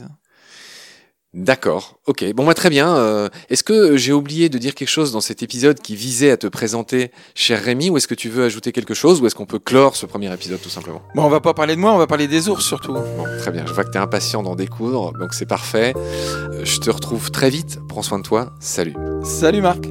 D'accord, 1.34 1.98
ok. 2.06 2.32
Bon, 2.36 2.46
bah, 2.46 2.54
très 2.54 2.70
bien. 2.70 2.96
Euh, 2.96 3.28
est-ce 3.50 3.64
que 3.64 3.98
j'ai 3.98 4.14
oublié 4.14 4.50
de 4.50 4.60
dire 4.60 4.76
quelque 4.76 4.90
chose 4.90 5.12
dans 5.12 5.22
cet 5.22 5.42
épisode 5.42 5.80
qui 5.80 5.96
visait 5.96 6.30
à 6.30 6.38
te 6.38 6.46
présenter, 6.46 7.10
cher 7.34 7.60
Rémi, 7.60 7.90
ou 7.90 7.98
est-ce 7.98 8.08
que 8.08 8.14
tu 8.14 8.30
veux 8.30 8.44
ajouter 8.44 8.72
quelque 8.72 8.94
chose, 8.94 9.20
ou 9.20 9.26
est-ce 9.26 9.34
qu'on 9.34 9.48
peut 9.48 9.58
clore 9.58 9.96
ce 9.96 10.06
premier 10.06 10.32
épisode 10.32 10.62
tout 10.62 10.70
simplement? 10.70 11.02
Bon, 11.16 11.24
on 11.24 11.30
va 11.30 11.40
pas 11.40 11.56
parler 11.56 11.76
de 11.76 11.82
moi, 11.82 11.92
on 11.92 11.98
va 11.98 12.06
parler 12.06 12.28
des 12.28 12.50
ours 12.50 12.64
surtout. 12.64 12.94
Bon, 12.94 13.26
très 13.40 13.50
bien. 13.50 13.66
Je 13.66 13.74
vois 13.74 13.84
que 13.84 13.90
tu 13.90 13.98
es 13.98 14.02
impatient 14.02 14.44
d'en 14.44 14.56
découdre, 14.56 15.12
donc 15.14 15.34
c'est 15.34 15.48
parfait. 15.48 15.96
Euh, 15.98 16.64
je 16.64 16.78
te 16.78 16.92
retrouve 16.92 17.32
très 17.32 17.50
vite. 17.50 17.80
Prends 17.90 18.04
soin 18.04 18.20
de 18.20 18.24
toi. 18.24 18.54
Salut. 18.60 18.94
Salut 19.24 19.62
Marc. 19.62 19.86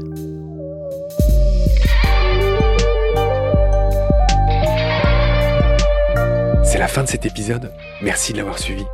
C'est 6.64 6.78
la 6.78 6.86
fin 6.86 7.02
de 7.02 7.08
cet 7.08 7.26
épisode. 7.26 7.72
Merci 8.00 8.32
de 8.32 8.38
l'avoir 8.38 8.60
suivi. 8.60 8.84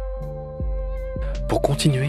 Pour 1.47 1.63
continuer, 1.63 2.09